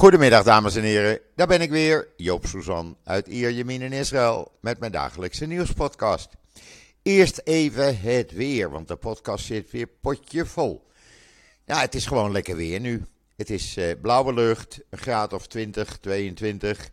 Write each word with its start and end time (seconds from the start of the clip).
Goedemiddag 0.00 0.44
dames 0.44 0.76
en 0.76 0.82
heren, 0.82 1.20
daar 1.34 1.46
ben 1.46 1.60
ik 1.60 1.70
weer, 1.70 2.08
Joop 2.16 2.46
Suzan 2.46 2.96
uit 3.04 3.26
Ierjemien 3.26 3.82
in 3.82 3.92
Israël 3.92 4.52
met 4.60 4.78
mijn 4.78 4.92
dagelijkse 4.92 5.46
nieuwspodcast. 5.46 6.28
Eerst 7.02 7.40
even 7.44 8.00
het 8.00 8.32
weer, 8.32 8.70
want 8.70 8.88
de 8.88 8.96
podcast 8.96 9.44
zit 9.44 9.70
weer 9.70 9.86
potje 10.00 10.46
vol. 10.46 10.86
Ja, 11.64 11.80
het 11.80 11.94
is 11.94 12.06
gewoon 12.06 12.32
lekker 12.32 12.56
weer 12.56 12.80
nu. 12.80 13.04
Het 13.36 13.50
is 13.50 13.76
uh, 13.76 13.92
blauwe 14.02 14.34
lucht, 14.34 14.80
een 14.90 14.98
graad 14.98 15.32
of 15.32 15.46
20, 15.46 15.98
22. 15.98 16.90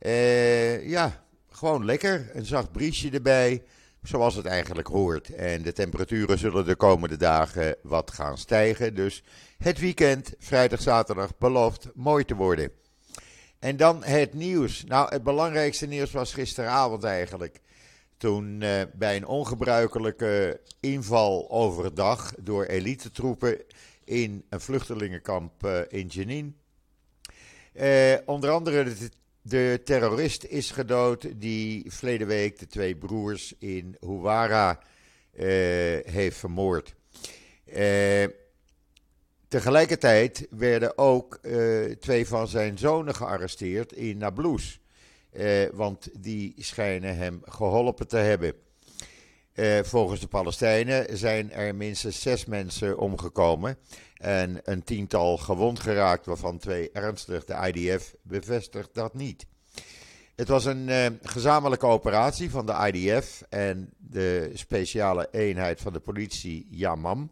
Uh, 0.00 0.88
ja, 0.88 1.24
gewoon 1.50 1.84
lekker, 1.84 2.30
een 2.32 2.46
zacht 2.46 2.72
briesje 2.72 3.10
erbij, 3.10 3.62
zoals 4.02 4.34
het 4.34 4.46
eigenlijk 4.46 4.88
hoort. 4.88 5.34
En 5.34 5.62
de 5.62 5.72
temperaturen 5.72 6.38
zullen 6.38 6.64
de 6.64 6.74
komende 6.74 7.16
dagen 7.16 7.76
wat 7.82 8.10
gaan 8.10 8.38
stijgen, 8.38 8.94
dus 8.94 9.22
het 9.58 9.78
weekend, 9.78 10.34
vrijdag, 10.38 10.80
zaterdag, 10.80 11.38
belooft 11.38 11.88
mooi 11.94 12.24
te 12.24 12.34
worden. 12.34 12.70
En 13.58 13.76
dan 13.76 14.04
het 14.04 14.34
nieuws. 14.34 14.84
Nou, 14.84 15.08
het 15.08 15.22
belangrijkste 15.22 15.86
nieuws 15.86 16.10
was 16.10 16.32
gisteravond 16.32 17.04
eigenlijk. 17.04 17.60
Toen 18.16 18.60
uh, 18.60 18.82
bij 18.94 19.16
een 19.16 19.26
ongebruikelijke 19.26 20.60
inval 20.80 21.50
overdag 21.50 22.32
door 22.40 22.64
elitetroepen 22.64 23.62
in 24.04 24.44
een 24.48 24.60
vluchtelingenkamp 24.60 25.64
uh, 25.64 25.78
in 25.88 26.06
Jenin. 26.06 26.56
Uh, 27.74 28.14
onder 28.24 28.50
andere 28.50 28.84
de, 28.84 29.10
de, 29.42 29.80
terrorist 29.84 30.44
is 30.44 30.70
gedood 30.70 31.40
die 31.40 31.84
verleden 31.92 32.26
week 32.26 32.58
de 32.58 32.66
twee 32.66 32.96
broers 32.96 33.54
in 33.58 33.96
Huwara 34.00 34.80
heeft 36.04 36.36
vermoord. 36.36 36.94
Tegelijkertijd 39.48 40.46
werden 40.50 40.98
ook 40.98 41.38
uh, 41.42 41.84
twee 41.90 42.26
van 42.26 42.48
zijn 42.48 42.78
zonen 42.78 43.14
gearresteerd 43.14 43.92
in 43.92 44.18
Nablus. 44.18 44.80
Want 45.72 46.08
die 46.18 46.54
schijnen 46.58 47.16
hem 47.16 47.42
geholpen 47.44 48.08
te 48.08 48.16
hebben. 48.16 48.54
Volgens 49.82 50.20
de 50.20 50.26
Palestijnen 50.26 51.18
zijn 51.18 51.52
er 51.52 51.74
minstens 51.74 52.20
zes 52.20 52.44
mensen 52.44 52.98
omgekomen 52.98 53.78
en 54.22 54.60
een 54.64 54.84
tiental 54.84 55.36
gewond 55.36 55.80
geraakt, 55.80 56.26
waarvan 56.26 56.58
twee 56.58 56.90
ernstig. 56.92 57.44
De 57.44 57.72
IDF 57.72 58.14
bevestigt 58.22 58.94
dat 58.94 59.14
niet. 59.14 59.46
Het 60.34 60.48
was 60.48 60.64
een 60.64 61.18
gezamenlijke 61.22 61.86
operatie 61.86 62.50
van 62.50 62.66
de 62.66 62.90
IDF 62.92 63.42
en 63.48 63.92
de 63.98 64.50
speciale 64.54 65.28
eenheid 65.30 65.80
van 65.80 65.92
de 65.92 66.00
politie 66.00 66.66
Yamam. 66.70 67.30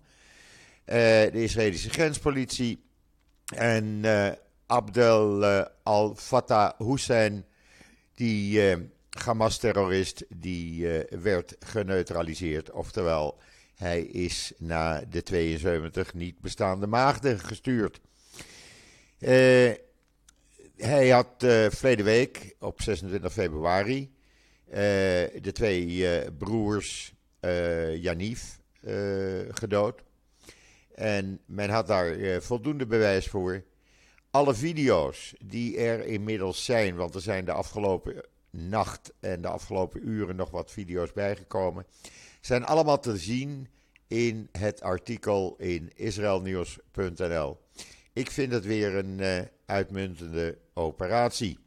Eh, 0.85 0.97
de 1.33 1.43
Israëlische 1.43 1.91
grenspolitie. 1.91 2.85
En 3.55 3.85
uh, 3.85 4.29
Abdel 4.67 5.45
al-Fattah 5.83 6.71
Hussein, 6.79 7.45
die 8.15 8.61
Hamas-terrorist, 9.11 10.25
die 10.29 10.89
werd 11.09 11.57
geneutraliseerd. 11.61 12.71
Oftewel, 12.71 13.39
hij 13.81 14.03
is 14.03 14.53
naar 14.59 15.09
de 15.11 15.23
72 15.23 16.15
niet 16.15 16.41
bestaande 16.41 16.87
maagden 16.87 17.39
gestuurd. 17.39 18.01
hij 20.77 21.09
had 21.09 21.35
verleden 21.69 22.05
week, 22.05 22.55
op 22.59 22.83
26 22.83 23.33
februari, 23.33 24.13
de 25.41 25.51
twee 25.53 26.05
broers 26.33 27.15
Janif 27.95 28.61
gedood. 29.51 30.03
En 31.01 31.41
men 31.47 31.71
had 31.71 31.87
daar 31.87 32.17
uh, 32.17 32.41
voldoende 32.41 32.87
bewijs 32.87 33.27
voor. 33.27 33.65
Alle 34.31 34.55
video's 34.55 35.35
die 35.45 35.79
er 35.79 36.05
inmiddels 36.05 36.65
zijn, 36.65 36.97
want 36.97 37.15
er 37.15 37.21
zijn 37.21 37.45
de 37.45 37.53
afgelopen 37.53 38.25
nacht 38.51 39.13
en 39.21 39.43
de 39.43 39.49
afgelopen 39.49 40.09
uren 40.09 40.37
nog 40.37 40.51
wat 40.51 40.71
video's 40.71 41.13
bijgekomen, 41.13 41.87
zijn 42.41 42.65
allemaal 42.65 43.01
te 43.01 43.17
zien 43.17 43.69
in 44.07 44.49
het 44.53 44.83
artikel 44.83 45.55
in 45.59 45.91
israelnieuws.nl. 45.95 47.59
Ik 48.13 48.31
vind 48.31 48.53
het 48.53 48.65
weer 48.65 48.95
een 48.95 49.19
uh, 49.19 49.41
uitmuntende 49.67 50.59
operatie. 50.75 51.59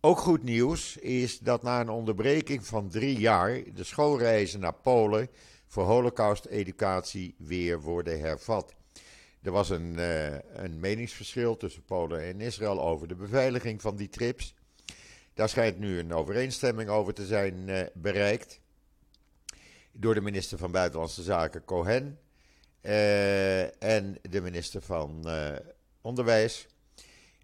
Ook 0.00 0.18
goed 0.18 0.42
nieuws 0.42 0.96
is 0.96 1.38
dat 1.38 1.62
na 1.62 1.80
een 1.80 1.88
onderbreking 1.88 2.66
van 2.66 2.88
drie 2.88 3.18
jaar 3.18 3.62
de 3.74 3.84
schoolreizen 3.84 4.60
naar 4.60 4.74
Polen 4.74 5.28
voor 5.66 5.84
Holocaust-educatie 5.84 7.34
weer 7.38 7.80
worden 7.80 8.20
hervat. 8.20 8.74
Er 9.42 9.52
was 9.52 9.70
een, 9.70 9.94
uh, 9.98 10.34
een 10.38 10.80
meningsverschil 10.80 11.56
tussen 11.56 11.84
Polen 11.84 12.22
en 12.22 12.40
Israël 12.40 12.80
over 12.80 13.08
de 13.08 13.14
beveiliging 13.14 13.80
van 13.82 13.96
die 13.96 14.08
trips. 14.08 14.54
Daar 15.34 15.48
schijnt 15.48 15.78
nu 15.78 15.98
een 15.98 16.14
overeenstemming 16.14 16.88
over 16.88 17.14
te 17.14 17.26
zijn 17.26 17.68
uh, 17.68 17.80
bereikt. 17.94 18.60
Door 19.98 20.14
de 20.14 20.20
minister 20.20 20.58
van 20.58 20.70
Buitenlandse 20.70 21.22
Zaken 21.22 21.64
Cohen 21.64 22.18
uh, 22.82 23.82
en 23.82 24.18
de 24.22 24.40
minister 24.40 24.82
van 24.82 25.28
Onderwijs. 26.00 26.66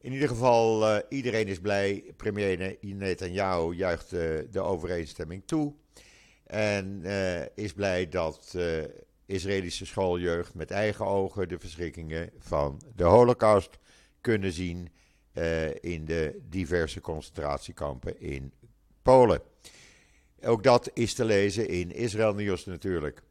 In 0.00 0.12
ieder 0.12 0.28
geval, 0.28 1.00
iedereen 1.08 1.46
is 1.46 1.60
blij. 1.60 2.12
Premier 2.16 2.78
Netanyahu 2.80 3.74
juicht 3.74 4.10
de 4.10 4.60
overeenstemming 4.60 5.42
toe. 5.46 5.74
En 6.46 7.00
uh, 7.04 7.40
is 7.54 7.72
blij 7.72 8.08
dat 8.08 8.52
uh, 8.56 8.84
Israëlische 9.26 9.86
schooljeugd 9.86 10.54
met 10.54 10.70
eigen 10.70 11.06
ogen 11.06 11.48
de 11.48 11.58
verschrikkingen 11.58 12.30
van 12.38 12.80
de 12.96 13.04
Holocaust 13.04 13.78
kunnen 14.20 14.52
zien 14.52 14.88
uh, 15.32 15.74
in 15.74 16.04
de 16.04 16.40
diverse 16.48 17.00
concentratiekampen 17.00 18.20
in 18.20 18.52
Polen. 19.02 19.40
Ook 20.44 20.62
dat 20.62 20.90
is 20.94 21.14
te 21.14 21.24
lezen 21.24 21.68
in 21.68 21.92
Israël 21.92 22.34
Nieuws 22.34 22.64
natuurlijk. 22.64 23.22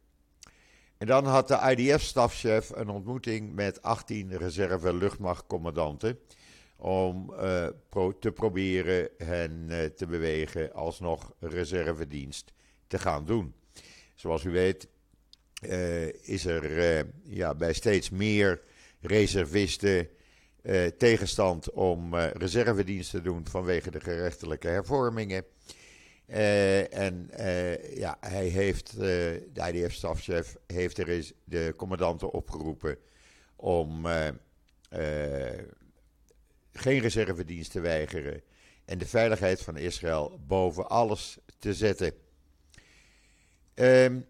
En 0.97 1.07
dan 1.07 1.25
had 1.25 1.47
de 1.47 1.75
IDF-stafchef 1.75 2.69
een 2.69 2.89
ontmoeting 2.89 3.53
met 3.53 3.81
18 3.81 4.37
reserve 4.37 4.93
luchtmachtcommandanten 4.93 6.19
om 6.75 7.33
pro 7.89 8.17
te 8.19 8.31
proberen 8.31 9.09
hen 9.17 9.69
te 9.95 10.05
bewegen 10.05 10.73
alsnog 10.73 11.33
reservedienst 11.39 12.53
te 12.87 12.99
gaan 12.99 13.25
doen. 13.25 13.53
Zoals 14.15 14.43
u 14.43 14.49
weet 14.49 14.87
uh, 15.61 16.07
is 16.07 16.45
er 16.45 17.05
ja, 17.23 17.55
bij 17.55 17.73
steeds 17.73 18.09
meer 18.09 18.61
reservisten 18.99 20.09
tegenstand 20.97 21.71
om 21.71 22.15
reservedienst 22.15 23.11
te 23.11 23.21
doen 23.21 23.47
vanwege 23.47 23.91
de 23.91 23.99
gerechtelijke 23.99 24.67
hervormingen. 24.67 25.45
En 26.31 27.29
ja, 27.93 28.17
hij 28.19 28.47
heeft, 28.47 28.97
de 28.97 29.71
IDF-stafchef 29.71 30.55
heeft 30.67 30.97
er 30.97 31.09
eens 31.09 31.33
de 31.43 31.73
commandanten 31.77 32.31
opgeroepen 32.31 32.97
om 33.55 34.05
geen 36.73 36.99
reservedienst 36.99 37.71
te 37.71 37.79
weigeren 37.79 38.41
en 38.85 38.97
de 38.97 39.05
veiligheid 39.05 39.61
van 39.61 39.77
Israël 39.77 40.39
boven 40.47 40.89
alles 40.89 41.37
te 41.59 41.73
zetten. 41.73 42.13
Um, 43.75 44.25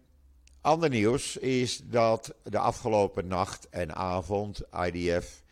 ander 0.60 0.88
nieuws 0.88 1.36
is 1.36 1.80
dat 1.84 2.34
de 2.42 2.58
afgelopen 2.58 3.26
nacht 3.26 3.68
en 3.68 3.94
avond 3.94 4.62
IDF 4.86 5.42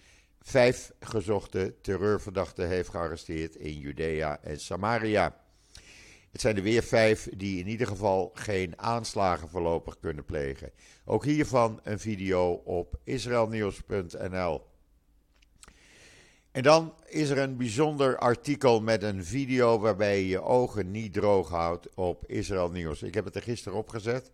vijf 0.40 0.92
gezochte 1.00 1.74
terreurverdachten 1.80 2.68
heeft 2.68 2.88
gearresteerd 2.88 3.56
in 3.56 3.78
Judea 3.78 4.42
en 4.42 4.60
Samaria. 4.60 5.39
Het 6.30 6.40
zijn 6.40 6.56
er 6.56 6.62
weer 6.62 6.82
vijf 6.82 7.28
die 7.36 7.58
in 7.58 7.68
ieder 7.68 7.86
geval 7.86 8.30
geen 8.34 8.78
aanslagen 8.78 9.48
voorlopig 9.48 9.98
kunnen 9.98 10.24
plegen. 10.24 10.70
Ook 11.04 11.24
hiervan 11.24 11.80
een 11.82 11.98
video 11.98 12.52
op 12.52 12.98
israelnieuws.nl. 13.04 14.68
En 16.50 16.62
dan 16.62 16.94
is 17.06 17.28
er 17.28 17.38
een 17.38 17.56
bijzonder 17.56 18.18
artikel 18.18 18.80
met 18.80 19.02
een 19.02 19.24
video 19.24 19.78
waarbij 19.78 20.18
je 20.18 20.28
je 20.28 20.42
ogen 20.42 20.90
niet 20.90 21.12
droog 21.12 21.48
houdt 21.48 21.94
op 21.94 22.24
Israël 22.26 22.70
Nieuws. 22.70 23.02
Ik 23.02 23.14
heb 23.14 23.24
het 23.24 23.34
er 23.34 23.42
gisteren 23.42 23.78
opgezet. 23.78 24.30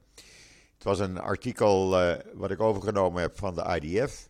Het 0.74 0.84
was 0.84 0.98
een 0.98 1.18
artikel 1.18 2.02
uh, 2.02 2.16
wat 2.34 2.50
ik 2.50 2.60
overgenomen 2.60 3.22
heb 3.22 3.38
van 3.38 3.54
de 3.54 3.80
IDF. 3.80 4.28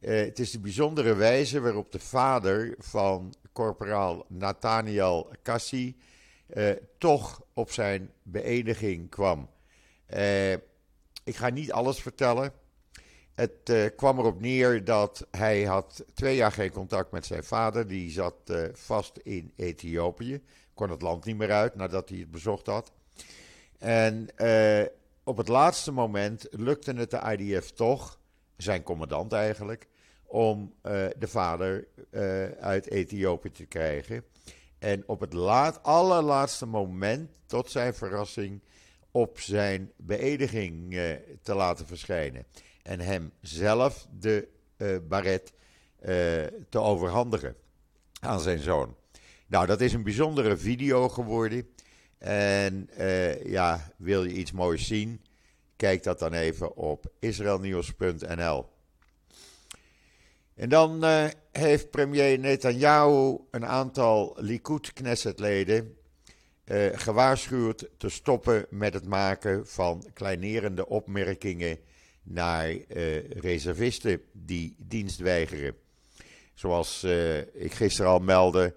Eh, 0.00 0.24
het 0.24 0.38
is 0.38 0.50
de 0.50 0.60
bijzondere 0.60 1.14
wijze 1.14 1.60
waarop 1.60 1.92
de 1.92 1.98
vader 1.98 2.74
van 2.78 3.34
corporaal 3.52 4.24
Nathaniel 4.28 5.30
Kassi 5.42 5.96
uh, 6.54 6.70
toch 6.98 7.42
op 7.54 7.70
zijn 7.70 8.10
beëdiging 8.22 9.10
kwam. 9.10 9.50
ik 11.24 11.36
ga 11.36 11.48
niet 11.48 11.72
alles 11.72 12.00
vertellen. 12.00 12.52
Het 13.34 13.68
uh, 13.70 13.86
kwam 13.96 14.18
erop 14.18 14.40
neer 14.40 14.84
dat 14.84 15.26
hij 15.30 15.64
had 15.64 16.04
twee 16.14 16.36
jaar 16.36 16.52
geen 16.52 16.70
contact 16.70 17.10
met 17.10 17.26
zijn 17.26 17.44
vader. 17.44 17.86
Die 17.86 18.10
zat 18.10 18.34
vast 18.72 19.16
in 19.16 19.52
Ethiopië. 19.56 20.42
Kon 20.74 20.90
het 20.90 21.02
land 21.02 21.24
niet 21.24 21.36
meer 21.36 21.52
uit 21.52 21.74
nadat 21.74 22.08
hij 22.08 22.18
het 22.18 22.30
bezocht 22.30 22.66
had. 22.66 22.92
En 23.78 24.28
op 25.24 25.36
het 25.36 25.48
laatste 25.48 25.92
moment 25.92 26.46
lukte 26.50 26.92
het 26.92 27.10
de 27.10 27.36
IDF 27.36 27.70
toch, 27.70 28.20
zijn 28.56 28.82
commandant 28.82 29.32
eigenlijk, 29.32 29.88
om 30.22 30.74
de 31.18 31.28
vader 31.28 31.88
uit 32.60 32.90
Ethiopië 32.90 33.50
te 33.50 33.66
krijgen. 33.66 34.24
En 34.78 35.02
op 35.06 35.20
het 35.20 35.32
laat, 35.32 35.82
allerlaatste 35.82 36.66
moment, 36.66 37.30
tot 37.46 37.70
zijn 37.70 37.94
verrassing, 37.94 38.62
op 39.10 39.40
zijn 39.40 39.92
beëdiging 39.96 41.00
te 41.42 41.54
laten 41.54 41.86
verschijnen. 41.86 42.46
En 42.82 43.00
hem 43.00 43.32
zelf 43.40 44.06
de 44.18 44.48
baret 45.08 45.52
te 46.68 46.78
overhandigen 46.78 47.56
aan 48.20 48.40
zijn 48.40 48.58
zoon. 48.58 48.96
Nou, 49.46 49.66
dat 49.66 49.80
is 49.80 49.92
een 49.92 50.02
bijzondere 50.02 50.56
video 50.56 51.08
geworden. 51.08 51.68
En 52.18 52.90
uh, 52.98 53.44
ja, 53.44 53.92
wil 53.96 54.24
je 54.24 54.34
iets 54.34 54.52
moois 54.52 54.86
zien? 54.86 55.24
Kijk 55.76 56.02
dat 56.02 56.18
dan 56.18 56.32
even 56.32 56.76
op 56.76 57.12
israelnieuws.nl. 57.18 58.68
En 60.56 60.68
dan 60.68 61.04
uh, 61.04 61.24
heeft 61.52 61.90
premier 61.90 62.38
Netanyahu 62.38 63.38
een 63.50 63.66
aantal 63.66 64.36
Likud-Knesset-leden 64.38 65.96
uh, 66.64 66.86
gewaarschuwd 66.92 67.88
te 67.96 68.08
stoppen 68.08 68.66
met 68.70 68.94
het 68.94 69.06
maken 69.06 69.66
van 69.66 70.04
kleinerende 70.12 70.86
opmerkingen 70.86 71.78
naar 72.22 72.74
reservisten 73.28 74.22
die 74.32 74.74
dienst 74.78 75.18
weigeren. 75.18 75.76
Zoals 76.54 77.04
ik 77.52 77.72
gisteren 77.74 78.10
al 78.10 78.18
meldde, 78.18 78.74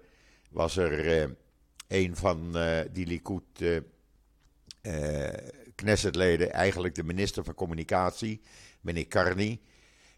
was 0.50 0.76
er 0.76 1.36
een 1.88 2.16
van 2.16 2.56
die 2.92 3.06
Likud 3.06 3.42
uh, 3.60 5.28
Knessetleden, 5.74 6.52
eigenlijk 6.52 6.94
de 6.94 7.04
minister 7.04 7.44
van 7.44 7.54
Communicatie, 7.54 8.40
meneer 8.80 9.08
Carney, 9.08 9.60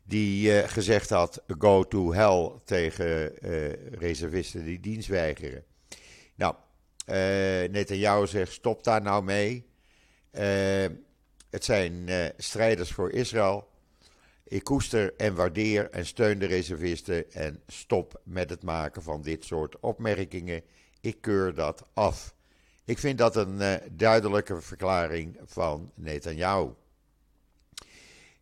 die 0.03 0.69
gezegd 0.69 1.11
had: 1.11 1.43
go 1.59 1.83
to 1.89 2.13
hell 2.13 2.53
tegen 2.65 3.33
reservisten 3.99 4.65
die 4.65 4.81
dienst 4.81 5.09
weigeren. 5.09 5.65
Nou, 6.35 6.55
Netanyahu 7.71 8.27
zegt: 8.27 8.53
stop 8.53 8.85
daar 8.85 9.03
nou 9.03 9.25
mee. 9.25 9.67
het 11.51 11.65
zijn 11.65 12.09
strijders 12.37 12.91
voor 12.91 13.11
Israël. 13.11 13.71
Ik 14.45 14.65
koester 14.65 15.15
en 15.17 15.35
waardeer 15.35 15.91
en 15.91 16.07
steun 16.07 16.39
de 16.39 16.47
reservisten 16.47 17.33
en 17.33 17.63
stop 17.67 18.21
met 18.25 18.51
het 18.51 18.63
maken 18.63 19.03
van 19.03 19.23
dit 19.23 19.45
soort 19.45 19.81
opmerkingen. 19.81 20.63
Ik 21.01 21.21
keur 21.21 21.55
dat 21.55 21.87
af. 21.95 22.35
Ik 22.85 22.99
vind 22.99 23.19
dat 23.19 23.37
een 23.37 23.81
duidelijke 23.93 24.61
verklaring 24.61 25.39
van 25.45 25.93
Netanyahu. 25.95 26.69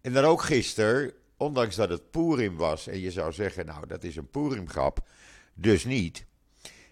En 0.01 0.13
dan 0.13 0.25
ook 0.25 0.43
gisteren, 0.43 1.13
ondanks 1.41 1.77
dat 1.77 1.89
het 1.89 2.11
Purim 2.11 2.57
was, 2.57 2.87
en 2.87 2.99
je 2.99 3.11
zou 3.11 3.33
zeggen, 3.33 3.67
nou 3.67 3.87
dat 3.87 4.05
is 4.05 4.17
een 4.17 4.31
Purimgrap, 4.31 5.09
dus 5.55 5.85
niet. 5.85 6.25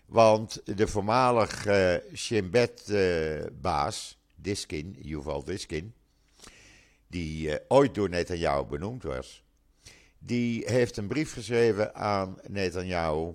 Want 0.07 0.61
de 0.65 0.87
voormalig 0.87 1.67
Shin 2.15 2.51
Bet-baas, 2.51 4.11
uh, 4.11 4.43
Diskin, 4.43 4.97
Yuval 5.03 5.45
Diskin, 5.45 5.95
die 7.07 7.49
uh, 7.49 7.55
ooit 7.69 7.95
door 7.95 8.09
Netanyahu 8.09 8.65
benoemd 8.65 9.03
was, 9.03 9.43
die 10.19 10.65
heeft 10.67 10.97
een 10.97 11.07
brief 11.09 11.33
geschreven 11.33 11.95
aan 11.95 12.39
Netanyahu, 12.47 13.35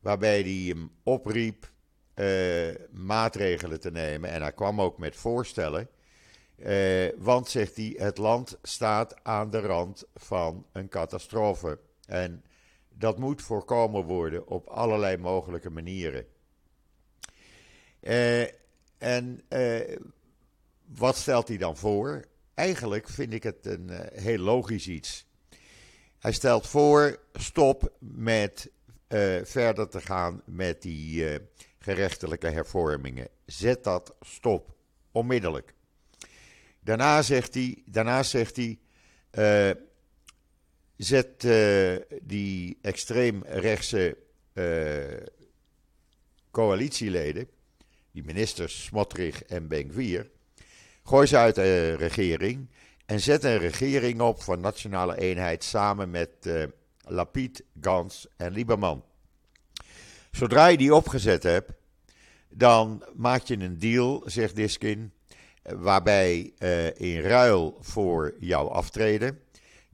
waarbij 0.00 0.40
hij 0.40 0.64
hem 0.66 0.90
opriep 1.02 1.72
maatregelen 2.90 3.80
te 3.80 3.90
nemen. 3.90 4.30
En 4.30 4.42
hij 4.42 4.52
kwam 4.52 4.80
ook 4.80 4.98
met 4.98 5.16
voorstellen. 5.16 5.88
Uh, 6.56 7.08
want, 7.16 7.48
zegt 7.48 7.76
hij, 7.76 7.94
het 7.96 8.18
land 8.18 8.58
staat 8.62 9.24
aan 9.24 9.50
de 9.50 9.60
rand 9.60 10.04
van 10.14 10.66
een 10.72 10.88
catastrofe. 10.88 11.78
En 12.06 12.44
dat 12.88 13.18
moet 13.18 13.42
voorkomen 13.42 14.04
worden 14.04 14.46
op 14.46 14.66
allerlei 14.66 15.16
mogelijke 15.16 15.70
manieren. 15.70 16.26
en 18.98 19.44
wat 20.86 21.16
stelt 21.16 21.48
hij 21.48 21.56
dan 21.56 21.76
voor? 21.76 22.24
Eigenlijk 22.54 23.08
vind 23.08 23.32
ik 23.32 23.42
het 23.42 23.66
een 23.66 23.90
heel 24.12 24.38
logisch 24.38 24.88
iets. 24.88 25.26
Hij 26.18 26.32
stelt 26.32 26.66
voor: 26.66 27.18
stop 27.32 27.92
met 27.98 28.70
verder 29.42 29.88
te 29.88 30.00
gaan 30.00 30.42
met 30.44 30.82
die 30.82 31.38
gerechtelijke 31.78 32.48
hervormingen. 32.48 33.28
Zet 33.46 33.84
dat 33.84 34.14
stop, 34.20 34.74
onmiddellijk. 35.12 35.74
Daarna 36.84 37.22
zegt 37.22 37.54
hij: 37.54 37.82
daarna 37.86 38.22
zegt 38.22 38.56
hij 38.56 38.78
zet 40.96 41.40
die 42.22 42.78
extreemrechtse 42.82 44.16
coalitieleden, 46.50 47.48
die 48.12 48.24
ministers 48.24 48.84
Smotrich 48.84 49.44
en 49.44 49.68
Benkwier, 49.68 50.30
Gooi 51.06 51.26
ze 51.26 51.36
uit 51.36 51.54
de 51.54 51.94
regering 51.94 52.68
en 53.06 53.20
zet 53.20 53.44
een 53.44 53.58
regering 53.58 54.20
op 54.20 54.42
van 54.42 54.60
nationale 54.60 55.18
eenheid 55.18 55.64
samen 55.64 56.10
met 56.10 56.30
uh, 56.42 56.64
Lapid, 57.00 57.64
Gans 57.80 58.26
en 58.36 58.52
Lieberman. 58.52 59.04
Zodra 60.30 60.66
je 60.66 60.76
die 60.76 60.94
opgezet 60.94 61.42
hebt, 61.42 61.72
dan 62.48 63.04
maak 63.14 63.42
je 63.42 63.58
een 63.58 63.78
deal, 63.78 64.22
zegt 64.26 64.56
Diskin, 64.56 65.12
waarbij 65.64 66.52
uh, 66.58 66.86
in 66.86 67.20
ruil 67.20 67.76
voor 67.80 68.34
jouw 68.38 68.68
aftreden 68.68 69.44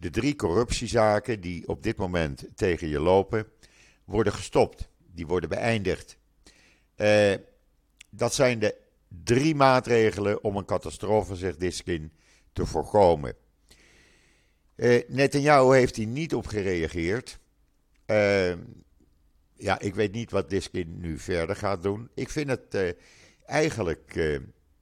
de 0.01 0.11
drie 0.11 0.37
corruptiezaken 0.37 1.41
die 1.41 1.69
op 1.69 1.83
dit 1.83 1.97
moment 1.97 2.45
tegen 2.55 2.89
je 2.89 3.01
lopen, 3.01 3.47
worden 4.05 4.33
gestopt. 4.33 4.89
Die 5.15 5.27
worden 5.27 5.49
beëindigd. 5.49 6.17
Uh, 6.97 7.35
dat 8.11 8.35
zijn 8.35 8.59
de 8.59 8.75
drie 9.25 9.55
maatregelen 9.55 10.45
om 10.45 10.57
een 10.57 10.65
catastrofe, 10.65 11.37
zegt 11.37 11.61
Diskin, 11.61 12.13
te 12.53 12.67
voorkomen. 12.67 13.35
Uh, 14.77 15.03
Netanyahu 15.09 15.75
heeft 15.75 15.97
hier 15.97 16.07
niet 16.07 16.35
op 16.35 16.47
gereageerd. 16.47 17.39
Uh, 18.07 18.53
ja, 19.55 19.79
ik 19.79 19.95
weet 19.95 20.13
niet 20.13 20.31
wat 20.31 20.51
Diskin 20.51 21.01
nu 21.01 21.19
verder 21.19 21.57
gaat 21.57 21.83
doen. 21.83 22.11
Ik 22.15 22.29
vind 22.29 22.49
het 22.49 22.95
eigenlijk 23.45 24.17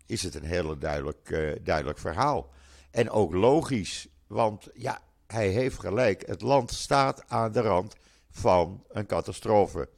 is 0.08 0.22
het 0.22 0.34
een 0.34 0.44
hele 0.44 0.78
duidelijk, 0.78 1.54
duidelijk 1.62 1.98
verhaal. 1.98 2.50
En 2.90 3.10
ook 3.10 3.32
logisch, 3.32 4.08
want 4.26 4.68
ja, 4.74 5.00
hij 5.26 5.48
heeft 5.48 5.78
gelijk. 5.78 6.26
Het 6.26 6.40
land 6.40 6.70
staat 6.70 7.24
aan 7.28 7.52
de 7.52 7.60
rand 7.60 7.96
van 8.30 8.84
een 8.88 9.06
catastrofe. 9.06 9.88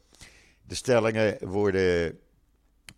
De 0.62 0.75
stellingen 0.75 1.49
worden 1.49 2.19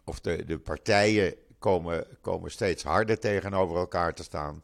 of 0.05 0.21
de, 0.21 0.45
de 0.45 0.59
partijen 0.59 1.35
komen, 1.59 2.07
komen 2.21 2.51
steeds 2.51 2.83
harder 2.83 3.19
tegenover 3.19 3.77
elkaar 3.77 4.15
te 4.15 4.23
staan. 4.23 4.63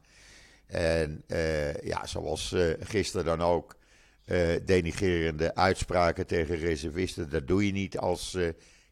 En 0.66 1.24
uh, 1.26 1.74
ja, 1.74 2.06
zoals 2.06 2.52
uh, 2.52 2.74
gisteren 2.80 3.24
dan 3.24 3.42
ook, 3.42 3.76
uh, 4.24 4.48
denigerende 4.64 5.54
uitspraken 5.54 6.26
tegen 6.26 6.56
reservisten. 6.56 7.30
Dat 7.30 7.46
doe 7.46 7.66
je 7.66 7.72
niet 7.72 7.98
als 7.98 8.38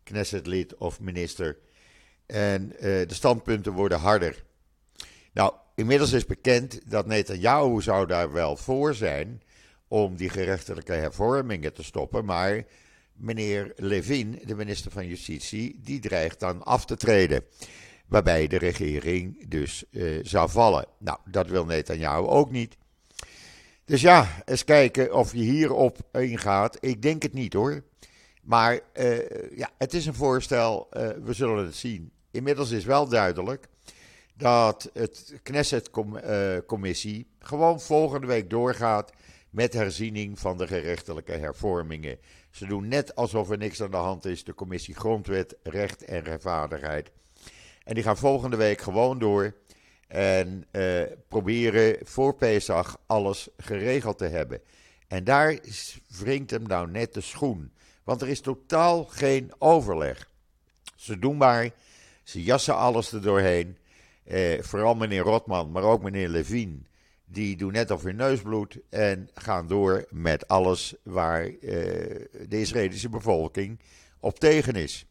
Knessetlid 0.02 0.76
of 0.76 1.00
minister. 1.00 1.58
En 2.26 2.68
de 2.78 3.06
standpunten 3.08 3.72
worden 3.72 3.98
harder. 3.98 4.44
Nou, 5.32 5.52
inmiddels 5.74 6.12
is 6.12 6.26
bekend 6.26 6.90
dat 6.90 7.06
Netanyahu 7.06 7.82
zou 7.82 8.06
daar 8.06 8.32
wel 8.32 8.56
voor 8.56 8.94
zijn 8.94 9.42
om 9.88 10.16
die 10.16 10.28
gerechtelijke 10.28 10.92
hervormingen 10.92 11.72
te 11.72 11.82
stoppen, 11.82 12.24
maar 12.24 12.64
meneer 13.12 13.72
Levin, 13.76 14.40
de 14.44 14.54
minister 14.54 14.90
van 14.90 15.06
Justitie, 15.06 15.80
die 15.82 16.00
dreigt 16.00 16.40
dan 16.40 16.62
af 16.62 16.84
te 16.84 16.96
treden. 16.96 17.44
Waarbij 18.06 18.46
de 18.46 18.58
regering 18.58 19.48
dus 19.48 19.84
uh, 19.90 20.24
zou 20.24 20.50
vallen. 20.50 20.86
Nou, 20.98 21.18
dat 21.24 21.48
wil 21.48 21.64
Netanyahu 21.64 22.26
ook 22.26 22.50
niet. 22.50 22.76
Dus 23.84 24.00
ja, 24.00 24.42
eens 24.44 24.64
kijken 24.64 25.14
of 25.14 25.32
je 25.32 25.42
hierop 25.42 25.98
ingaat. 26.12 26.76
Ik 26.80 27.02
denk 27.02 27.22
het 27.22 27.32
niet 27.32 27.52
hoor. 27.52 27.84
Maar 28.42 28.80
uh, 28.94 29.56
ja, 29.56 29.70
het 29.78 29.94
is 29.94 30.06
een 30.06 30.14
voorstel. 30.14 30.86
We 31.22 31.32
zullen 31.32 31.64
het 31.64 31.74
zien. 31.74 32.12
Inmiddels 32.36 32.70
is 32.70 32.84
wel 32.84 33.08
duidelijk 33.08 33.68
dat 34.34 34.90
het 34.92 35.34
Knesset-commissie 35.42 37.26
gewoon 37.38 37.80
volgende 37.80 38.26
week 38.26 38.50
doorgaat 38.50 39.12
met 39.50 39.72
herziening 39.72 40.38
van 40.38 40.58
de 40.58 40.66
gerechtelijke 40.66 41.32
hervormingen. 41.32 42.18
Ze 42.50 42.66
doen 42.66 42.88
net 42.88 43.14
alsof 43.14 43.50
er 43.50 43.58
niks 43.58 43.82
aan 43.82 43.90
de 43.90 43.96
hand 43.96 44.24
is, 44.24 44.44
de 44.44 44.54
commissie 44.54 44.94
Grondwet, 44.94 45.56
Recht 45.62 46.04
en 46.04 46.22
Rechtvaardigheid. 46.22 47.10
En 47.84 47.94
die 47.94 48.02
gaan 48.02 48.16
volgende 48.16 48.56
week 48.56 48.80
gewoon 48.80 49.18
door 49.18 49.54
en 50.08 50.64
uh, 50.72 51.02
proberen 51.28 52.06
voor 52.06 52.34
Pesach 52.34 52.98
alles 53.06 53.48
geregeld 53.56 54.18
te 54.18 54.26
hebben. 54.26 54.60
En 55.08 55.24
daar 55.24 55.58
wringt 56.18 56.50
hem 56.50 56.62
nou 56.62 56.90
net 56.90 57.14
de 57.14 57.20
schoen. 57.20 57.72
Want 58.04 58.22
er 58.22 58.28
is 58.28 58.40
totaal 58.40 59.04
geen 59.04 59.52
overleg. 59.58 60.30
Ze 60.96 61.18
doen 61.18 61.36
maar, 61.36 61.70
ze 62.26 62.42
jassen 62.42 62.76
alles 62.76 63.12
er 63.12 63.22
doorheen. 63.22 63.76
Eh, 64.24 64.62
vooral 64.62 64.94
meneer 64.94 65.22
Rotman, 65.22 65.70
maar 65.70 65.82
ook 65.82 66.02
meneer 66.02 66.28
Levine 66.28 66.78
die 67.24 67.56
doen 67.56 67.72
net 67.72 67.90
of 67.90 68.02
hun 68.02 68.16
neus 68.16 68.40
bloedt 68.40 68.78
en 68.90 69.30
gaan 69.34 69.66
door 69.66 70.06
met 70.10 70.48
alles 70.48 70.94
waar 71.02 71.48
uh, 71.48 71.58
de 72.48 72.60
Israëlische 72.60 73.08
bevolking 73.08 73.80
op 74.20 74.38
tegen 74.38 74.74
is. 74.74 75.06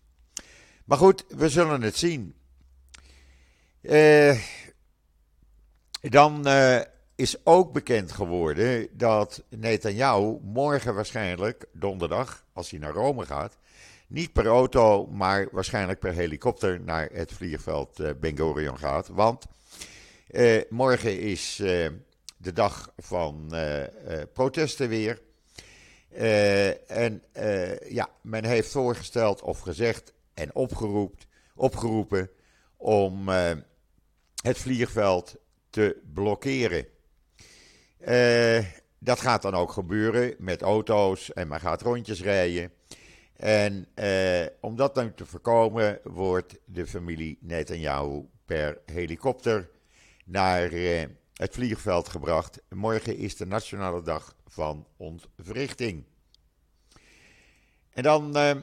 Maar 0.86 0.98
goed, 0.98 1.26
we 1.28 1.50
zullen 1.50 1.82
het 1.82 1.96
zien. 1.96 2.36
Uh, 3.82 4.40
dan 6.02 6.48
uh, 6.48 6.82
is 7.16 7.46
ook 7.46 7.74
bekend 7.74 8.12
geworden 8.12 8.88
dat 8.92 9.44
Netanyahu 9.50 10.38
morgen 10.42 10.96
waarschijnlijk, 10.96 11.66
donderdag, 11.74 12.46
als 12.54 12.70
hij 12.70 12.80
naar 12.80 12.94
Rome 12.94 13.26
gaat, 13.26 13.58
niet 14.08 14.34
per 14.34 14.46
auto, 14.46 15.08
maar 15.08 15.48
waarschijnlijk 15.52 16.00
per 16.00 16.14
helikopter 16.14 16.82
naar 16.82 17.10
het 17.14 17.34
vliegveld 17.34 18.00
uh, 18.00 18.10
Ben 18.20 18.78
gaat. 18.78 19.08
Want 19.08 19.46
uh, 20.30 20.62
morgen 20.70 21.20
is 21.20 21.60
uh, 21.60 21.88
de 22.38 22.54
dag 22.54 22.94
van 22.98 23.54
protesten 24.34 24.90
weer. 24.90 25.22
en 26.88 27.24
ja, 27.88 28.10
men 28.22 28.46
heeft 28.46 28.72
voorgesteld 28.72 29.42
of 29.42 29.60
gezegd 29.60 30.14
en 30.34 30.56
opgeroepen, 30.56 31.26
opgeroepen 31.56 32.30
om 32.78 33.28
het 34.42 34.58
vliegveld 34.58 35.36
te 35.70 36.02
blokkeren. 36.14 36.88
dat 39.00 39.20
gaat 39.20 39.42
dan 39.42 39.54
ook 39.54 39.72
gebeuren 39.72 40.36
met 40.38 40.62
auto's 40.62 41.34
en 41.34 41.48
men 41.48 41.60
gaat 41.60 41.82
rondjes 41.82 42.22
rijden. 42.22 42.72
En 43.36 43.88
eh, 43.94 44.46
om 44.60 44.76
dat 44.76 44.96
dan 44.96 45.14
te 45.14 45.26
voorkomen, 45.26 46.00
wordt 46.04 46.58
de 46.66 46.88
familie 46.88 47.38
Netanyahu 47.42 48.26
per 48.46 48.82
helikopter 48.86 49.70
naar 50.26 50.72
eh, 50.72 51.06
het 51.34 51.54
vliegveld 51.54 52.10
gebracht. 52.10 52.62
Morgen 52.70 53.18
is 53.18 53.36
de 53.36 53.46
nationale 53.46 54.02
dag 54.02 54.36
van 54.48 54.88
ontwrichting. 54.98 56.04
En 57.90 58.04
dan, 58.04 58.26
uh, 58.28 58.54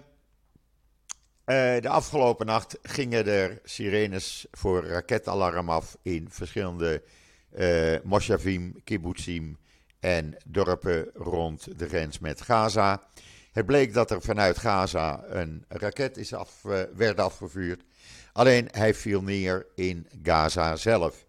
de 1.81 1.89
afgelopen 1.89 2.47
nacht 2.47 2.79
gingen 2.83 3.27
er 3.27 3.61
sirenes 3.65 4.47
voor 4.51 4.85
raketalarm 4.87 5.71
af 5.71 5.97
in 6.03 6.27
verschillende 6.31 7.03
uh, 7.59 7.97
moshavim, 8.05 8.83
kibbutzim 8.85 9.59
en 10.01 10.37
dorpen 10.47 11.11
rond 11.15 11.79
de 11.79 11.89
grens 11.89 12.19
met 12.19 12.41
Gaza. 12.41 13.09
Het 13.53 13.67
bleek 13.67 13.95
dat 13.95 14.11
er 14.11 14.23
vanuit 14.23 14.59
Gaza 14.59 15.25
een 15.27 15.65
raket 15.69 16.17
is 16.17 16.35
af, 16.35 16.65
uh, 16.65 16.83
werd 16.95 17.21
afgevuurd. 17.21 17.83
Alleen 18.33 18.69
hij 18.71 18.95
viel 18.95 19.23
neer 19.23 19.67
in 19.75 20.07
Gaza 20.23 20.77
zelf. 20.77 21.25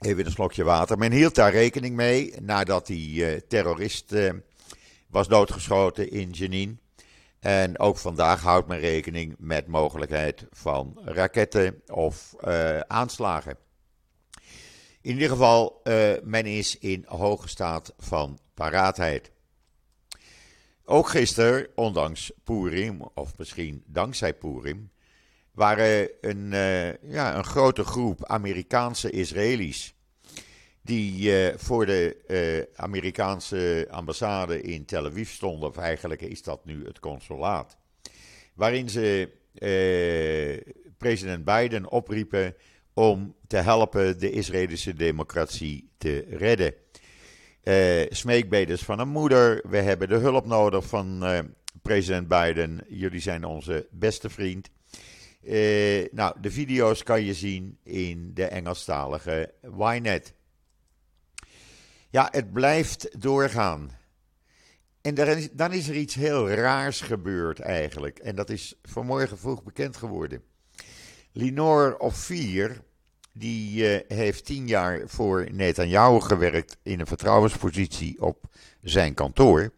Even 0.00 0.26
een 0.26 0.32
slokje 0.32 0.64
water. 0.64 0.98
Men 0.98 1.12
hield 1.12 1.34
daar 1.34 1.52
rekening 1.52 1.96
mee 1.96 2.34
nadat 2.40 2.86
die 2.86 3.34
uh, 3.34 3.40
terrorist 3.48 4.12
uh, 4.12 4.32
was 5.06 5.28
doodgeschoten 5.28 6.10
in 6.10 6.30
Jenin. 6.30 6.80
En 7.40 7.78
ook 7.78 7.98
vandaag 7.98 8.42
houdt 8.42 8.68
men 8.68 8.78
rekening 8.78 9.34
met 9.38 9.66
mogelijkheid 9.66 10.46
van 10.50 10.98
raketten 11.04 11.82
of 11.86 12.34
aanslagen. 12.86 13.56
In 15.00 15.12
ieder 15.12 15.28
geval, 15.28 15.80
men 16.22 16.46
is 16.46 16.78
in 16.78 17.04
hoge 17.06 17.48
staat 17.48 17.94
van 17.98 18.38
paraatheid. 18.54 19.30
Ook 20.86 21.08
gisteren, 21.08 21.68
ondanks 21.74 22.32
Purim, 22.42 23.00
of 23.14 23.38
misschien 23.38 23.82
dankzij 23.86 24.34
Purim, 24.34 24.90
waren 25.52 26.10
een, 26.20 26.52
uh, 26.52 26.92
ja, 27.02 27.36
een 27.36 27.44
grote 27.44 27.84
groep 27.84 28.24
Amerikaanse 28.24 29.10
Israëli's. 29.10 29.94
die 30.82 31.30
uh, 31.30 31.54
voor 31.56 31.86
de 31.86 32.16
uh, 32.28 32.82
Amerikaanse 32.82 33.86
ambassade 33.90 34.60
in 34.60 34.84
Tel 34.84 35.06
Aviv 35.06 35.30
stonden, 35.30 35.68
of 35.68 35.76
eigenlijk 35.76 36.22
is 36.22 36.42
dat 36.42 36.64
nu 36.64 36.84
het 36.86 37.00
consulaat. 37.00 37.76
Waarin 38.54 38.88
ze 38.88 39.30
president 40.98 41.44
Biden 41.44 41.90
opriepen 41.90 42.54
om 42.94 43.34
te 43.46 43.56
helpen 43.56 44.18
de 44.18 44.30
Israëlische 44.30 44.94
democratie 44.94 45.90
te 45.98 46.24
redden 46.28 46.74
uh, 47.64 48.06
smeekbedes 48.08 48.82
van 48.82 48.98
een 48.98 49.08
moeder. 49.08 49.64
We 49.68 49.76
hebben 49.76 50.08
de 50.08 50.16
hulp 50.16 50.46
nodig 50.46 50.86
van 50.86 51.24
uh, 51.24 51.38
president 51.82 52.28
Biden. 52.28 52.84
Jullie 52.88 53.20
zijn 53.20 53.44
onze 53.44 53.86
beste 53.90 54.30
vriend. 54.30 54.70
Uh, 55.42 56.06
nou, 56.12 56.40
de 56.40 56.50
video's 56.50 57.02
kan 57.02 57.22
je 57.22 57.34
zien 57.34 57.78
in 57.82 58.30
de 58.34 58.44
Engelstalige 58.44 59.54
Ynet. 59.78 60.34
Ja, 62.10 62.28
het 62.30 62.52
blijft 62.52 63.20
doorgaan. 63.20 63.90
En 65.00 65.14
dan 65.52 65.72
is 65.72 65.88
er 65.88 65.96
iets 65.96 66.14
heel 66.14 66.50
raars 66.50 67.00
gebeurd 67.00 67.60
eigenlijk. 67.60 68.18
En 68.18 68.36
dat 68.36 68.50
is 68.50 68.74
vanmorgen 68.82 69.38
vroeg 69.38 69.62
bekend 69.62 69.96
geworden. 69.96 70.42
Linor 71.32 71.96
Offier, 71.98 72.82
die 73.36 73.82
uh, 73.82 74.18
heeft 74.18 74.44
tien 74.44 74.66
jaar 74.66 75.02
voor 75.06 75.48
Netanyahu 75.52 76.20
gewerkt 76.20 76.76
in 76.82 77.00
een 77.00 77.06
vertrouwenspositie 77.06 78.22
op 78.22 78.44
zijn 78.82 79.14
kantoor. 79.14 79.72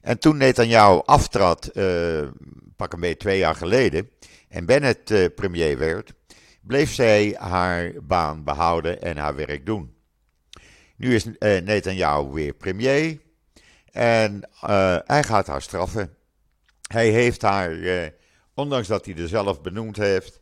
En 0.00 0.18
toen 0.18 0.36
Netanyahu 0.36 1.00
aftrad, 1.04 1.70
uh, 1.74 2.28
pak 2.76 2.92
een 2.92 3.00
beetje 3.00 3.16
twee 3.16 3.38
jaar 3.38 3.54
geleden, 3.54 4.10
en 4.48 4.66
Bennett 4.66 5.10
uh, 5.10 5.26
premier 5.34 5.78
werd, 5.78 6.12
bleef 6.60 6.92
zij 6.92 7.36
haar 7.38 7.92
baan 8.02 8.44
behouden 8.44 9.02
en 9.02 9.16
haar 9.16 9.34
werk 9.34 9.66
doen. 9.66 9.94
Nu 10.96 11.14
is 11.14 11.24
Netanyahu 11.38 12.30
weer 12.32 12.54
premier 12.54 13.20
en 13.92 14.48
hij 15.04 15.22
gaat 15.22 15.46
haar 15.46 15.62
straffen. 15.62 16.14
Hij 16.88 17.08
heeft 17.08 17.42
haar, 17.42 17.78
ondanks 18.54 18.88
dat 18.88 19.04
hij 19.04 19.16
er 19.16 19.28
zelf 19.28 19.62
benoemd 19.62 19.96
heeft, 19.96 20.40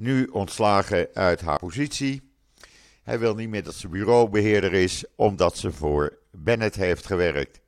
nu 0.00 0.26
ontslagen 0.26 1.08
uit 1.14 1.40
haar 1.40 1.58
positie. 1.58 2.32
Hij 3.02 3.18
wil 3.18 3.34
niet 3.34 3.48
meer 3.48 3.62
dat 3.62 3.74
ze 3.74 3.88
bureaubeheerder 3.88 4.72
is, 4.72 5.04
omdat 5.14 5.56
ze 5.56 5.72
voor 5.72 6.18
Bennett 6.30 6.74
heeft 6.74 7.06
gewerkt. 7.06 7.60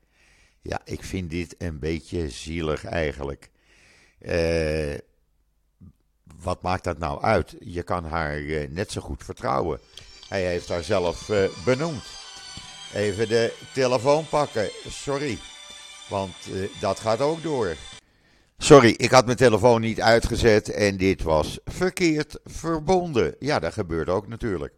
Ja, 0.62 0.80
ik 0.84 1.02
vind 1.02 1.30
dit 1.30 1.54
een 1.58 1.78
beetje 1.78 2.28
zielig 2.28 2.84
eigenlijk. 2.84 3.50
Eh, 4.18 4.94
wat 6.42 6.62
maakt 6.62 6.84
dat 6.84 6.98
nou 6.98 7.22
uit? 7.22 7.56
Je 7.60 7.82
kan 7.82 8.04
haar 8.04 8.36
eh, 8.36 8.68
net 8.68 8.92
zo 8.92 9.00
goed 9.00 9.24
vertrouwen. 9.24 9.80
Hij 10.28 10.46
heeft 10.46 10.68
haar 10.68 10.82
zelf 10.82 11.28
eh, 11.28 11.44
benoemd. 11.64 12.04
Even 12.94 13.28
de 13.28 13.54
telefoon 13.74 14.28
pakken, 14.28 14.70
sorry. 14.88 15.38
Want 16.08 16.34
dat 16.80 17.00
gaat 17.00 17.20
ook 17.20 17.42
door. 17.42 17.76
Sorry, 18.62 18.94
ik 18.96 19.10
had 19.10 19.24
mijn 19.24 19.36
telefoon 19.36 19.80
niet 19.80 20.00
uitgezet 20.00 20.68
en 20.68 20.96
dit 20.96 21.22
was 21.22 21.58
verkeerd 21.64 22.38
verbonden. 22.44 23.34
Ja, 23.38 23.58
dat 23.58 23.72
gebeurt 23.72 24.08
ook 24.08 24.28
natuurlijk. 24.28 24.74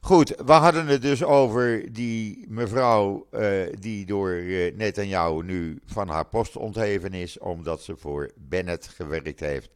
Goed, 0.00 0.34
we 0.44 0.52
hadden 0.52 0.86
het 0.86 1.02
dus 1.02 1.24
over 1.24 1.92
die 1.92 2.44
mevrouw 2.48 3.26
uh, 3.32 3.62
die 3.78 4.06
door 4.06 4.30
uh, 4.30 4.76
Netanyahu 4.76 5.42
nu 5.42 5.78
van 5.86 6.08
haar 6.08 6.26
post 6.26 6.56
ontheven 6.56 7.12
is, 7.12 7.38
omdat 7.38 7.82
ze 7.82 7.96
voor 7.96 8.30
Bennett 8.36 8.88
gewerkt 8.88 9.40
heeft. 9.40 9.70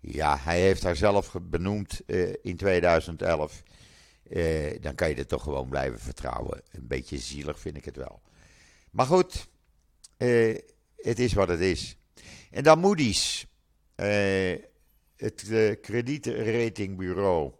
Ja, 0.00 0.38
hij 0.40 0.60
heeft 0.60 0.82
haar 0.82 0.96
zelf 0.96 1.34
benoemd 1.42 2.00
uh, 2.06 2.32
in 2.42 2.56
2011. 2.56 3.62
dan 4.80 4.94
kan 4.94 5.08
je 5.08 5.14
er 5.14 5.26
toch 5.26 5.42
gewoon 5.42 5.68
blijven 5.68 5.98
vertrouwen. 5.98 6.62
Een 6.70 6.86
beetje 6.86 7.18
zielig 7.18 7.60
vind 7.60 7.76
ik 7.76 7.84
het 7.84 7.96
wel. 7.96 8.20
Maar 8.90 9.06
goed, 9.06 9.48
het 10.96 11.18
is 11.18 11.32
wat 11.32 11.48
het 11.48 11.60
is. 11.60 11.97
En 12.50 12.62
dan 12.62 12.78
Moody's, 12.78 13.46
uh, 13.96 14.56
het 15.16 15.44
uh, 15.48 15.74
kredietratingbureau. 15.82 17.52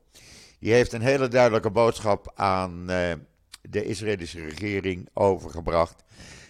Die 0.58 0.72
heeft 0.72 0.92
een 0.92 1.02
hele 1.02 1.28
duidelijke 1.28 1.70
boodschap 1.70 2.32
aan 2.34 2.90
uh, 2.90 3.12
de 3.62 3.84
Israëlische 3.84 4.44
regering 4.44 5.08
overgebracht. 5.12 6.04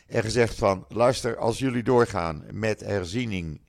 En 0.06 0.22
gezegd 0.22 0.54
van, 0.54 0.84
luister, 0.88 1.36
als 1.36 1.58
jullie 1.58 1.82
doorgaan 1.82 2.44
met 2.52 2.80
herziening 2.80 3.60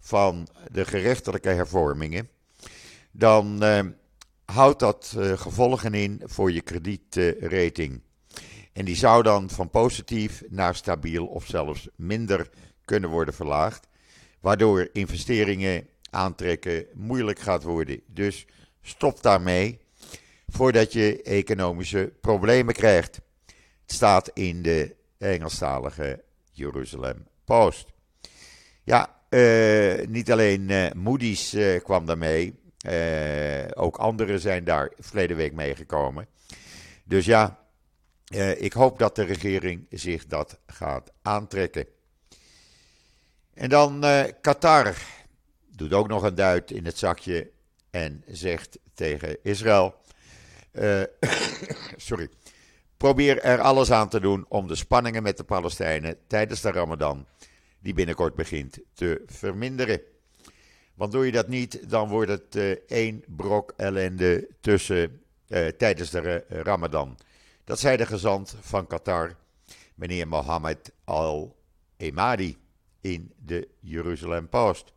van 0.00 0.48
de 0.70 0.84
gerechtelijke 0.84 1.48
hervormingen, 1.48 2.28
dan 3.10 3.62
houdt 4.44 4.78
dat 4.78 5.16
gevolgen 5.18 5.94
in 5.94 6.22
voor 6.24 6.52
je 6.52 6.60
kredietrating. 6.60 8.00
En 8.72 8.84
die 8.84 8.96
zou 8.96 9.22
dan 9.22 9.50
van 9.50 9.70
positief 9.70 10.42
naar 10.48 10.74
stabiel 10.74 11.26
of 11.26 11.46
zelfs 11.46 11.88
minder 11.96 12.50
kunnen 12.84 13.10
worden 13.10 13.34
verlaagd 13.34 13.87
waardoor 14.40 14.88
investeringen 14.92 15.88
aantrekken 16.10 16.86
moeilijk 16.94 17.38
gaat 17.38 17.62
worden. 17.62 18.00
Dus 18.06 18.46
stop 18.82 19.22
daarmee 19.22 19.78
voordat 20.46 20.92
je 20.92 21.22
economische 21.22 22.12
problemen 22.20 22.74
krijgt. 22.74 23.20
Het 23.82 23.92
staat 23.92 24.30
in 24.34 24.62
de 24.62 24.96
Engelstalige 25.18 26.24
Jeruzalem 26.52 27.26
Post. 27.44 27.86
Ja, 28.84 29.16
uh, 29.30 30.06
niet 30.06 30.32
alleen 30.32 30.68
uh, 30.68 30.90
Moody's 30.92 31.54
uh, 31.54 31.80
kwam 31.80 32.06
daarmee, 32.06 32.54
ook 33.74 33.96
anderen 33.96 34.40
zijn 34.40 34.64
daar 34.64 34.92
verleden 34.98 35.36
week 35.36 35.52
meegekomen. 35.52 36.26
Dus 37.04 37.24
ja, 37.24 37.58
ik 38.56 38.72
hoop 38.72 38.98
dat 38.98 39.16
de 39.16 39.22
regering 39.22 39.86
zich 39.90 40.26
dat 40.26 40.60
gaat 40.66 41.12
aantrekken. 41.22 41.86
En 43.58 43.68
dan 43.68 44.04
Qatar 44.40 44.96
doet 45.66 45.92
ook 45.92 46.08
nog 46.08 46.22
een 46.22 46.34
duit 46.34 46.70
in 46.70 46.84
het 46.84 46.98
zakje 46.98 47.50
en 47.90 48.22
zegt 48.26 48.78
tegen 48.94 49.36
Israël: 49.42 49.94
Sorry. 51.96 52.28
Probeer 52.96 53.40
er 53.40 53.60
alles 53.60 53.90
aan 53.90 54.08
te 54.08 54.20
doen 54.20 54.44
om 54.48 54.66
de 54.66 54.74
spanningen 54.74 55.22
met 55.22 55.36
de 55.36 55.44
Palestijnen 55.44 56.16
tijdens 56.26 56.60
de 56.60 56.70
Ramadan, 56.70 57.26
die 57.78 57.94
binnenkort 57.94 58.34
begint, 58.34 58.78
te 58.94 59.22
verminderen. 59.26 60.00
Want 60.94 61.12
doe 61.12 61.26
je 61.26 61.32
dat 61.32 61.48
niet, 61.48 61.90
dan 61.90 62.08
wordt 62.08 62.30
het 62.30 62.56
uh, 62.56 62.70
één 62.88 63.24
brok 63.26 63.72
ellende 63.76 64.48
tussen, 64.60 65.22
tijdens 65.76 66.10
de 66.10 66.44
Ramadan. 66.48 67.18
Dat 67.64 67.78
zei 67.78 67.96
de 67.96 68.06
gezant 68.06 68.56
van 68.60 68.86
Qatar, 68.86 69.36
meneer 69.94 70.28
Mohammed 70.28 70.92
Al-Emadi, 71.04 72.58
in 73.12 73.32
de 73.36 73.68
Jeruzalem 73.80 74.48
Post. 74.48 74.92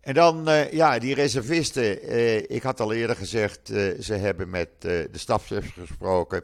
En 0.00 0.14
dan, 0.14 0.48
uh, 0.48 0.72
ja, 0.72 0.98
die 0.98 1.14
reservisten. 1.14 2.12
Uh, 2.12 2.36
ik 2.36 2.62
had 2.62 2.80
al 2.80 2.92
eerder 2.92 3.16
gezegd, 3.16 3.70
uh, 3.70 4.00
ze 4.00 4.14
hebben 4.14 4.50
met 4.50 4.68
de 4.80 5.08
stafchefs 5.12 5.70
gesproken. 5.72 6.42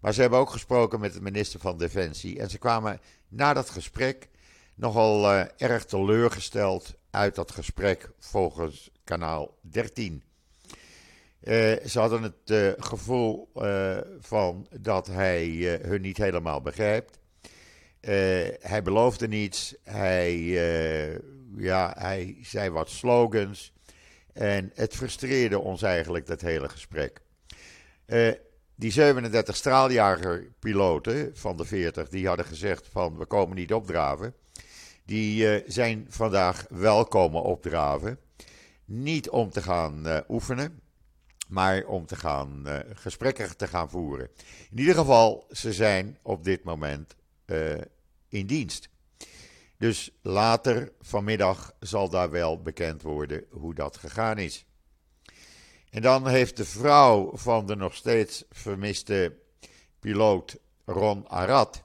Maar 0.00 0.14
ze 0.14 0.20
hebben 0.20 0.38
ook 0.38 0.50
gesproken 0.50 1.00
met 1.00 1.12
de 1.12 1.20
minister 1.20 1.60
van 1.60 1.78
Defensie. 1.78 2.38
En 2.38 2.50
ze 2.50 2.58
kwamen 2.58 3.00
na 3.28 3.52
dat 3.52 3.70
gesprek 3.70 4.28
nogal 4.74 5.46
erg 5.56 5.84
teleurgesteld 5.84 6.94
uit 7.10 7.34
dat 7.34 7.50
gesprek 7.50 8.10
volgens 8.18 8.90
kanaal 9.04 9.58
13. 9.60 10.22
ze 11.86 11.92
hadden 11.94 12.22
het 12.22 12.76
gevoel 12.78 13.50
van 14.20 14.66
dat 14.80 15.06
hij 15.06 15.48
hun 15.82 16.00
niet 16.00 16.16
helemaal 16.16 16.60
begrijpt. 16.60 17.18
Hij 18.60 18.80
beloofde 18.82 19.28
niets. 19.28 19.74
Hij 19.84 20.40
ja, 21.56 21.94
hij 21.98 22.36
zei 22.42 22.70
wat 22.70 22.90
slogans. 22.90 23.72
En 24.32 24.70
het 24.74 24.94
frustreerde 24.94 25.58
ons 25.58 25.82
eigenlijk, 25.82 26.26
dat 26.26 26.40
hele 26.40 26.68
gesprek. 26.68 27.20
Uh, 28.06 28.32
die 28.74 28.90
37 28.90 29.56
straaljagerpiloten 29.56 31.30
van 31.34 31.56
de 31.56 31.64
40, 31.64 32.08
die 32.08 32.26
hadden 32.26 32.46
gezegd 32.46 32.88
van 32.90 33.18
we 33.18 33.24
komen 33.24 33.56
niet 33.56 33.72
opdraven. 33.72 34.34
Die 35.04 35.62
zijn 35.66 36.06
vandaag 36.08 36.66
wel 36.68 37.04
komen 37.04 37.42
opdraven. 37.42 38.18
Niet 38.84 39.30
om 39.30 39.50
te 39.50 39.62
gaan 39.62 40.22
oefenen, 40.28 40.80
maar 41.48 41.84
om 41.84 42.06
te 42.06 42.16
gaan 42.16 42.66
gesprekken 42.94 43.56
te 43.56 43.66
gaan 43.66 43.90
voeren. 43.90 44.28
In 44.70 44.78
ieder 44.78 44.94
geval, 44.94 45.46
ze 45.50 45.72
zijn 45.72 46.18
op 46.22 46.44
dit 46.44 46.64
moment 46.64 47.14
in 48.28 48.46
dienst. 48.46 48.88
Dus 49.78 50.10
later 50.20 50.92
vanmiddag 51.00 51.72
zal 51.80 52.08
daar 52.08 52.30
wel 52.30 52.62
bekend 52.62 53.02
worden 53.02 53.44
hoe 53.50 53.74
dat 53.74 53.96
gegaan 53.96 54.38
is. 54.38 54.64
En 55.90 56.02
dan 56.02 56.28
heeft 56.28 56.56
de 56.56 56.64
vrouw 56.64 57.30
van 57.36 57.66
de 57.66 57.76
nog 57.76 57.94
steeds 57.94 58.44
vermiste 58.50 59.36
piloot 59.98 60.58
Ron 60.84 61.28
Arad, 61.28 61.84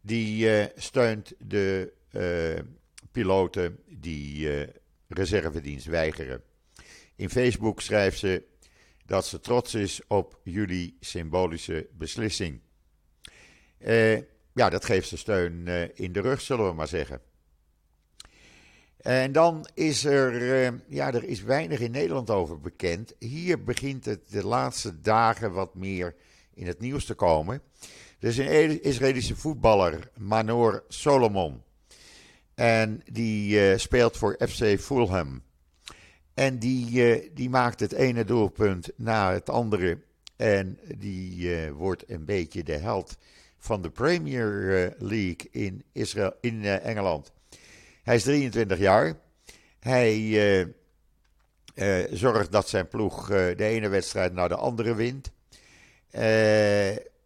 die 0.00 0.60
uh, 0.60 0.66
steunt 0.76 1.32
de 1.38 1.92
uh, 2.10 2.62
piloten 3.12 3.78
die 3.86 4.60
uh, 4.60 4.66
reservedienst 5.08 5.86
weigeren. 5.86 6.42
In 7.16 7.30
Facebook 7.30 7.80
schrijft 7.80 8.18
ze 8.18 8.42
dat 9.06 9.26
ze 9.26 9.40
trots 9.40 9.74
is 9.74 10.00
op 10.06 10.40
jullie 10.44 10.96
symbolische 11.00 11.88
beslissing. 11.92 12.60
Ja, 14.60 14.70
dat 14.70 14.84
geeft 14.84 15.08
ze 15.08 15.16
steun 15.16 15.68
eh, 15.68 15.82
in 15.94 16.12
de 16.12 16.20
rug, 16.20 16.40
zullen 16.40 16.66
we 16.66 16.72
maar 16.72 16.88
zeggen. 16.88 17.20
En 18.96 19.32
dan 19.32 19.68
is 19.74 20.04
er, 20.04 20.64
eh, 20.64 20.72
ja, 20.88 21.12
er 21.12 21.24
is 21.24 21.42
weinig 21.42 21.80
in 21.80 21.90
Nederland 21.90 22.30
over 22.30 22.60
bekend. 22.60 23.14
Hier 23.18 23.64
begint 23.64 24.04
het 24.04 24.20
de 24.30 24.46
laatste 24.46 25.00
dagen 25.00 25.52
wat 25.52 25.74
meer 25.74 26.14
in 26.54 26.66
het 26.66 26.80
nieuws 26.80 27.04
te 27.04 27.14
komen. 27.14 27.62
Er 28.18 28.28
is 28.28 28.38
een 28.38 28.82
Israëlische 28.82 29.36
voetballer, 29.36 30.10
Manor 30.16 30.84
Solomon. 30.88 31.62
En 32.54 33.02
die 33.12 33.70
uh, 33.70 33.78
speelt 33.78 34.16
voor 34.16 34.36
FC 34.48 34.80
Fulham. 34.80 35.42
En 36.34 36.58
die, 36.58 37.32
die 37.34 37.50
maakt 37.50 37.80
het 37.80 37.92
ene 37.92 38.24
doelpunt 38.24 38.90
na 38.96 39.32
het 39.32 39.50
andere. 39.50 39.98
En 40.36 40.78
die 40.96 41.70
wordt 41.72 42.04
een 42.10 42.24
beetje 42.24 42.62
de 42.62 42.76
held 42.76 43.16
van 43.60 43.82
de 43.82 43.90
Premier 43.90 44.84
eh, 44.84 44.90
League 44.98 45.48
in, 45.50 45.84
Israël, 45.92 46.32
in 46.40 46.64
eh, 46.64 46.86
Engeland. 46.86 47.32
Hij 48.02 48.14
is 48.14 48.22
23 48.22 48.78
jaar. 48.78 49.18
Hij 49.80 50.18
uh, 51.74 52.04
zorgt 52.10 52.52
dat 52.52 52.68
zijn 52.68 52.88
ploeg 52.88 53.26
de 53.26 53.64
ene 53.64 53.88
wedstrijd 53.88 54.32
naar 54.32 54.48
de 54.48 54.56
andere 54.56 54.94
wint. 54.94 55.32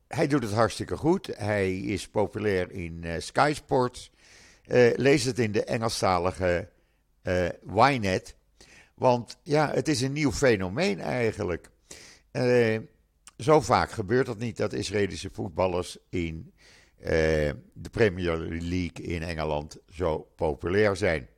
hij 0.08 0.26
doet 0.28 0.42
het 0.42 0.52
hartstikke 0.52 0.96
goed. 0.96 1.26
Hij 1.36 1.78
is 1.78 2.08
populair 2.08 2.70
in 2.70 3.04
Sky 3.18 3.52
Sports. 3.54 4.10
lees 4.96 5.24
het 5.24 5.38
in 5.38 5.52
de 5.52 5.64
Engelstalige 5.64 6.68
Ynet. 7.74 8.34
Want 8.94 9.36
ja, 9.42 9.70
het 9.70 9.88
is 9.88 10.00
een 10.00 10.12
nieuw 10.12 10.32
fenomeen 10.32 11.00
eigenlijk. 11.00 11.70
Zo 13.44 13.60
vaak 13.60 13.90
gebeurt 13.90 14.26
dat 14.26 14.38
niet 14.38 14.56
dat 14.56 14.72
Israëlische 14.72 15.30
voetballers 15.32 15.98
in 16.08 16.52
uh, 16.98 17.08
de 17.72 17.90
Premier 17.90 18.36
League 18.48 19.06
in 19.06 19.22
Engeland 19.22 19.78
zo 19.88 20.28
populair 20.36 20.96
zijn. 20.96 21.28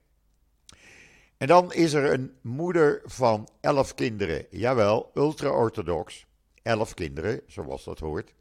En 1.37 1.47
dan 1.47 1.73
is 1.73 1.93
er 1.93 2.13
een 2.13 2.37
moeder 2.43 3.03
van 3.05 3.49
elf 3.61 3.95
kinderen. 3.95 4.47
Jawel, 4.51 5.11
ultra-orthodox. 5.15 6.27
Elf 6.63 6.95
kinderen, 6.95 7.41
zoals 7.47 7.85
dat 7.85 7.99
hoort. 7.99 8.35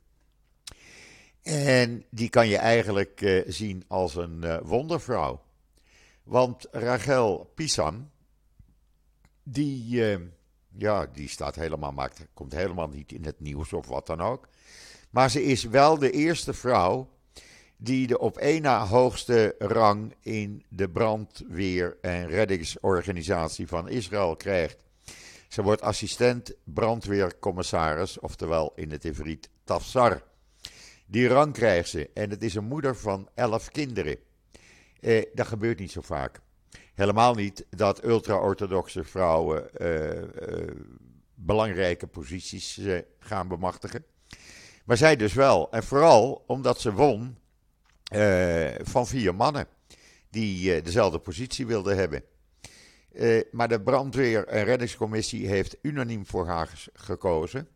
En 1.41 2.05
die 2.09 2.29
kan 2.29 2.47
je 2.47 2.57
eigenlijk 2.57 3.21
uh, 3.21 3.43
zien 3.47 3.83
als 3.87 4.15
een 4.15 4.41
uh, 4.43 4.57
wondervrouw. 4.63 5.41
Want 6.23 6.67
Rachel 6.71 7.51
Pisam, 7.55 8.11
die 9.43 10.01
ja, 10.77 11.05
die 11.13 11.29
staat 11.29 11.55
helemaal, 11.55 11.91
maakt, 11.91 12.25
komt 12.33 12.53
helemaal 12.53 12.87
niet 12.87 13.11
in 13.11 13.25
het 13.25 13.39
nieuws 13.39 13.73
of 13.73 13.87
wat 13.87 14.07
dan 14.07 14.21
ook. 14.21 14.47
Maar 15.09 15.29
ze 15.29 15.43
is 15.43 15.63
wel 15.63 15.97
de 15.97 16.11
eerste 16.11 16.53
vrouw 16.53 17.09
die 17.77 18.07
de 18.07 18.19
op 18.19 18.37
één 18.37 18.61
na 18.61 18.85
hoogste 18.85 19.55
rang 19.57 20.15
in 20.21 20.63
de 20.69 20.89
brandweer- 20.89 21.97
en 22.01 22.27
reddingsorganisatie 22.27 23.67
van 23.67 23.89
Israël 23.89 24.35
krijgt. 24.35 24.83
Ze 25.47 25.61
wordt 25.61 25.81
assistent 25.81 26.53
brandweercommissaris, 26.63 28.19
oftewel 28.19 28.71
in 28.75 28.91
het 28.91 29.03
Ivriet 29.03 29.49
Tafsar. 29.63 30.23
Die 31.05 31.27
rang 31.27 31.53
krijgt 31.53 31.89
ze 31.89 32.09
en 32.13 32.29
het 32.29 32.43
is 32.43 32.55
een 32.55 32.67
moeder 32.67 32.95
van 32.95 33.29
elf 33.33 33.69
kinderen. 33.69 34.17
Eh, 34.99 35.23
dat 35.33 35.47
gebeurt 35.47 35.79
niet 35.79 35.91
zo 35.91 36.01
vaak. 36.01 36.39
Helemaal 36.95 37.33
niet 37.33 37.65
dat 37.69 38.03
ultra-orthodoxe 38.03 39.03
vrouwen 39.03 39.69
uh, 39.77 40.13
uh, 40.13 40.23
belangrijke 41.33 42.07
posities 42.07 42.77
uh, 42.77 42.99
gaan 43.19 43.47
bemachtigen. 43.47 44.05
Maar 44.85 44.97
zij 44.97 45.15
dus 45.15 45.33
wel. 45.33 45.71
En 45.71 45.83
vooral 45.83 46.43
omdat 46.47 46.81
ze 46.81 46.93
won 46.93 47.37
van 48.81 49.07
vier 49.07 49.35
mannen 49.35 49.67
die 50.29 50.81
dezelfde 50.81 51.19
positie 51.19 51.65
wilden 51.65 51.97
hebben. 51.97 52.23
maar 53.51 53.67
de 53.67 53.81
brandweer- 53.81 54.47
en 54.47 54.63
reddingscommissie 54.63 55.47
heeft 55.47 55.77
unaniem 55.81 56.25
voor 56.25 56.47
haar 56.47 56.83
gekozen. 56.93 57.67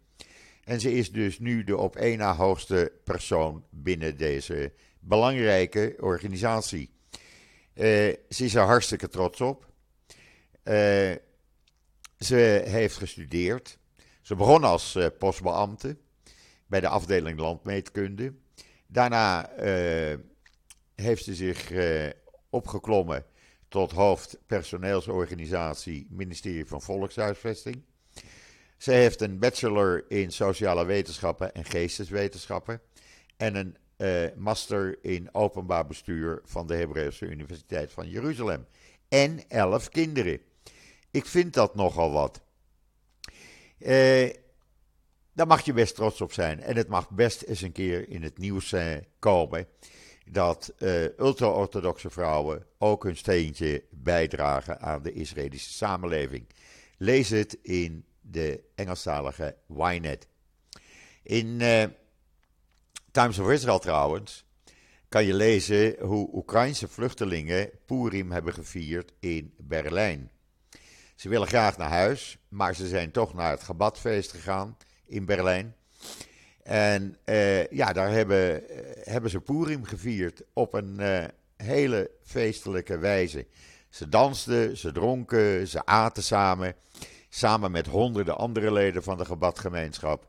En 0.63 0.79
ze 0.79 0.93
is 0.93 1.11
dus 1.11 1.39
nu 1.39 1.63
de 1.63 1.77
op 1.77 1.95
één 1.95 2.17
na 2.17 2.35
hoogste 2.35 2.91
persoon 3.03 3.63
binnen 3.69 4.17
deze 4.17 4.73
belangrijke 4.99 5.95
organisatie. 5.99 6.98
Uh, 7.79 7.85
ze 8.29 8.43
is 8.43 8.55
er 8.55 8.63
hartstikke 8.63 9.07
trots 9.07 9.41
op. 9.41 9.65
Uh, 10.63 11.15
ze 12.19 12.63
heeft 12.65 12.97
gestudeerd. 12.97 13.77
Ze 14.21 14.35
begon 14.35 14.63
als 14.63 14.95
uh, 14.95 15.05
postbeambte 15.19 15.97
bij 16.67 16.79
de 16.79 16.87
afdeling 16.87 17.39
landmeetkunde. 17.39 18.33
Daarna 18.87 19.49
heeft 20.95 21.23
ze 21.23 21.35
zich 21.35 21.71
opgeklommen 22.49 23.25
tot 23.67 23.91
hoofd 23.91 24.37
personeelsorganisatie 24.45 26.07
ministerie 26.09 26.65
van 26.65 26.81
Volkshuisvesting. 26.81 27.83
Ze 28.77 28.91
heeft 28.91 29.21
een 29.21 29.39
bachelor 29.39 30.05
in 30.07 30.31
sociale 30.31 30.85
wetenschappen 30.85 31.53
en 31.53 31.65
geesteswetenschappen 31.65 32.81
en 33.37 33.55
een 33.55 33.77
uh, 33.99 34.27
master 34.35 34.97
in 35.01 35.33
openbaar 35.33 35.87
bestuur 35.87 36.41
van 36.43 36.67
de 36.67 36.75
Hebreeuwse 36.75 37.25
Universiteit 37.25 37.91
van 37.91 38.09
Jeruzalem. 38.09 38.65
En 39.07 39.49
elf 39.49 39.89
kinderen. 39.89 40.39
Ik 41.11 41.25
vind 41.25 41.53
dat 41.53 41.75
nogal 41.75 42.11
wat. 42.11 42.41
Uh, 43.79 44.29
daar 45.33 45.47
mag 45.47 45.65
je 45.65 45.73
best 45.73 45.95
trots 45.95 46.21
op 46.21 46.33
zijn. 46.33 46.61
En 46.61 46.75
het 46.75 46.87
mag 46.87 47.09
best 47.09 47.41
eens 47.41 47.61
een 47.61 47.71
keer 47.71 48.09
in 48.09 48.23
het 48.23 48.37
nieuws 48.37 48.71
uh, 48.71 48.95
komen 49.19 49.67
dat 50.31 50.73
ultra-orthodoxe 51.17 52.09
vrouwen 52.09 52.65
ook 52.77 53.03
hun 53.03 53.17
steentje 53.17 53.83
bijdragen 53.89 54.81
aan 54.81 55.01
de 55.01 55.13
Israëlische 55.13 55.73
samenleving. 55.73 56.47
Lees 56.97 57.29
het 57.29 57.57
in 57.61 58.05
de 58.21 58.63
Engelstalige 58.75 59.55
Ynet. 59.67 60.27
In 61.23 61.61
Times 63.11 63.39
of 63.39 63.49
Israel 63.49 63.79
trouwens 63.79 64.45
kan 65.09 65.25
je 65.25 65.33
lezen 65.33 65.95
hoe 65.99 66.29
Oekraïnse 66.33 66.87
vluchtelingen 66.87 67.69
Purim 67.85 68.31
hebben 68.31 68.53
gevierd 68.53 69.11
in 69.19 69.53
Berlijn. 69.57 70.31
Ze 71.15 71.29
willen 71.29 71.47
graag 71.47 71.77
naar 71.77 71.89
huis, 71.89 72.37
maar 72.47 72.75
ze 72.75 72.87
zijn 72.87 73.11
toch 73.11 73.33
naar 73.33 73.51
het 73.51 73.63
Gebadfeest 73.63 74.31
gegaan 74.31 74.77
in 75.05 75.25
Berlijn. 75.25 75.75
En 76.63 77.17
uh, 77.25 77.67
ja, 77.67 77.93
daar 77.93 78.11
hebben, 78.11 78.61
uh, 78.61 78.77
hebben 79.03 79.29
ze 79.29 79.39
Purim 79.39 79.83
gevierd 79.83 80.41
op 80.53 80.73
een 80.73 80.97
uh, 80.99 81.23
hele 81.57 82.11
feestelijke 82.23 82.97
wijze. 82.97 83.47
Ze 83.89 84.09
dansten, 84.09 84.77
ze 84.77 84.91
dronken, 84.91 85.67
ze 85.67 85.85
aten 85.85 86.23
samen. 86.23 86.75
Samen 87.29 87.71
met 87.71 87.87
honderden 87.87 88.37
andere 88.37 88.71
leden 88.73 89.03
van 89.03 89.17
de 89.17 89.25
gebadgemeenschap. 89.25 90.27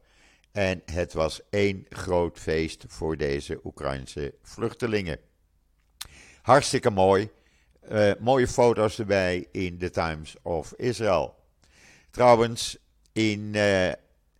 En 0.52 0.82
het 0.84 1.12
was 1.12 1.40
één 1.50 1.86
groot 1.88 2.38
feest 2.38 2.84
voor 2.88 3.16
deze 3.16 3.60
Oekraïnse 3.64 4.34
vluchtelingen. 4.42 5.18
Hartstikke 6.42 6.90
mooi. 6.90 7.30
mooie 8.18 8.48
foto's 8.48 8.98
erbij 8.98 9.46
in 9.52 9.78
de 9.78 9.90
Times 9.90 10.36
of 10.42 10.72
Israel. 10.76 11.34
Trouwens, 12.10 12.78
in 13.12 13.56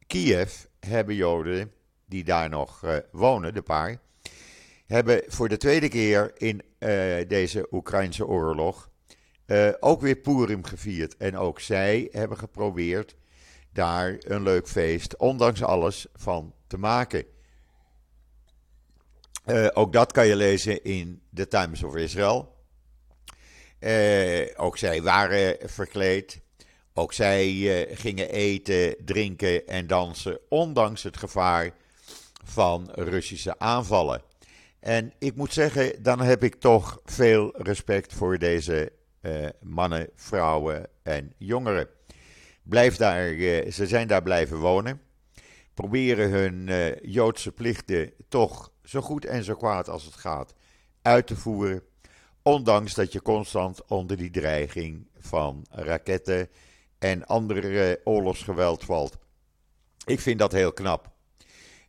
Kiev 0.07 0.65
hebben 0.81 1.15
Joden 1.15 1.73
die 2.07 2.25
daar 2.25 2.49
nog 2.49 2.85
uh, 2.85 2.97
wonen, 3.13 3.55
de 3.55 3.63
paar, 3.63 4.01
hebben 4.87 5.23
voor 5.27 5.49
de 5.49 5.57
tweede 5.57 5.89
keer 5.89 6.33
in 6.37 6.63
deze 7.29 7.67
Oekraïnse 7.71 8.27
oorlog 8.27 8.91
ook 9.81 10.01
weer 10.01 10.17
Purim 10.17 10.65
gevierd. 10.65 11.17
En 11.17 11.37
ook 11.37 11.61
zij 11.61 12.09
hebben 12.13 12.39
geprobeerd 12.39 13.17
daar 13.73 14.17
een 14.19 14.43
leuk 14.43 14.69
feest, 14.69 15.17
ondanks 15.17 15.63
alles, 15.63 16.07
van 16.15 16.55
te 16.67 16.79
maken. 16.79 17.25
ook 19.73 19.93
dat 19.93 20.13
kan 20.13 20.27
je 20.27 20.37
lezen 20.37 20.85
in 20.85 21.23
The 21.35 21.49
Times 21.49 21.83
of 21.83 21.97
Israel. 21.97 22.57
ook 24.57 24.77
zij 24.79 25.03
waren 25.03 25.57
verkleed. 25.69 26.41
Ook 26.95 27.13
zij 27.13 27.47
gingen 27.91 28.31
eten, 28.31 28.97
drinken 29.05 29.67
en 29.67 29.87
dansen, 29.87 30.39
ondanks 30.49 31.03
het 31.03 31.17
gevaar 31.17 31.71
van 32.45 32.91
Russische 32.95 33.59
aanvallen. 33.59 34.23
En 34.81 35.13
ik 35.19 35.35
moet 35.35 35.53
zeggen, 35.53 36.03
dan 36.03 36.21
heb 36.21 36.45
ik 36.45 36.55
toch 36.55 37.01
veel 37.05 37.63
respect 37.63 38.13
voor 38.13 38.39
deze 38.39 38.93
mannen, 39.61 40.09
vrouwen 40.15 40.87
en 41.03 41.33
jongeren. 41.39 41.89
Blijf 42.71 42.97
daar, 42.97 43.33
uh, 43.33 43.71
ze 43.71 43.87
zijn 43.87 44.09
daar 44.09 44.23
blijven 44.23 44.59
wonen. 44.59 45.01
Proberen 45.75 46.31
hun 46.31 46.67
uh, 46.67 47.01
Joodse 47.01 47.53
plichten 47.53 48.13
toch 48.29 48.73
zo 48.85 49.01
goed 49.01 49.25
en 49.25 49.45
zo 49.45 49.55
kwaad 49.55 49.89
als 49.89 50.05
het 50.05 50.15
gaat 50.15 50.55
uit 51.03 51.27
te 51.27 51.37
voeren. 51.37 51.83
Ondanks 52.43 52.95
dat 52.95 53.13
je 53.13 53.23
constant 53.23 53.87
onder 53.87 54.17
die 54.17 54.31
dreiging 54.31 55.09
van 55.19 55.67
raketten 55.71 56.49
en 56.99 57.27
andere 57.27 58.01
oorlogsgeweld 58.05 58.85
valt. 58.85 59.19
Ik 60.07 60.21
vind 60.21 60.39
dat 60.39 60.53
heel 60.53 60.73
knap. 60.73 61.11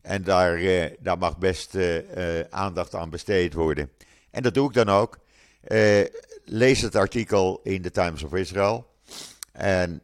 En 0.02 0.24
daar, 0.24 0.56
eh, 0.56 0.90
daar 1.00 1.18
mag 1.18 1.38
best 1.38 1.74
eh, 1.74 2.38
eh, 2.40 2.46
aandacht 2.50 2.94
aan 2.94 3.10
besteed 3.10 3.54
worden. 3.54 3.90
En 4.30 4.42
dat 4.42 4.54
doe 4.54 4.68
ik 4.68 4.74
dan 4.74 4.88
ook. 4.88 5.20
lees 6.44 6.80
het 6.80 6.96
artikel 6.96 7.60
in 7.62 7.82
de 7.82 7.90
Times 7.90 8.22
of 8.22 8.34
Israel. 8.34 8.91
En 9.52 10.02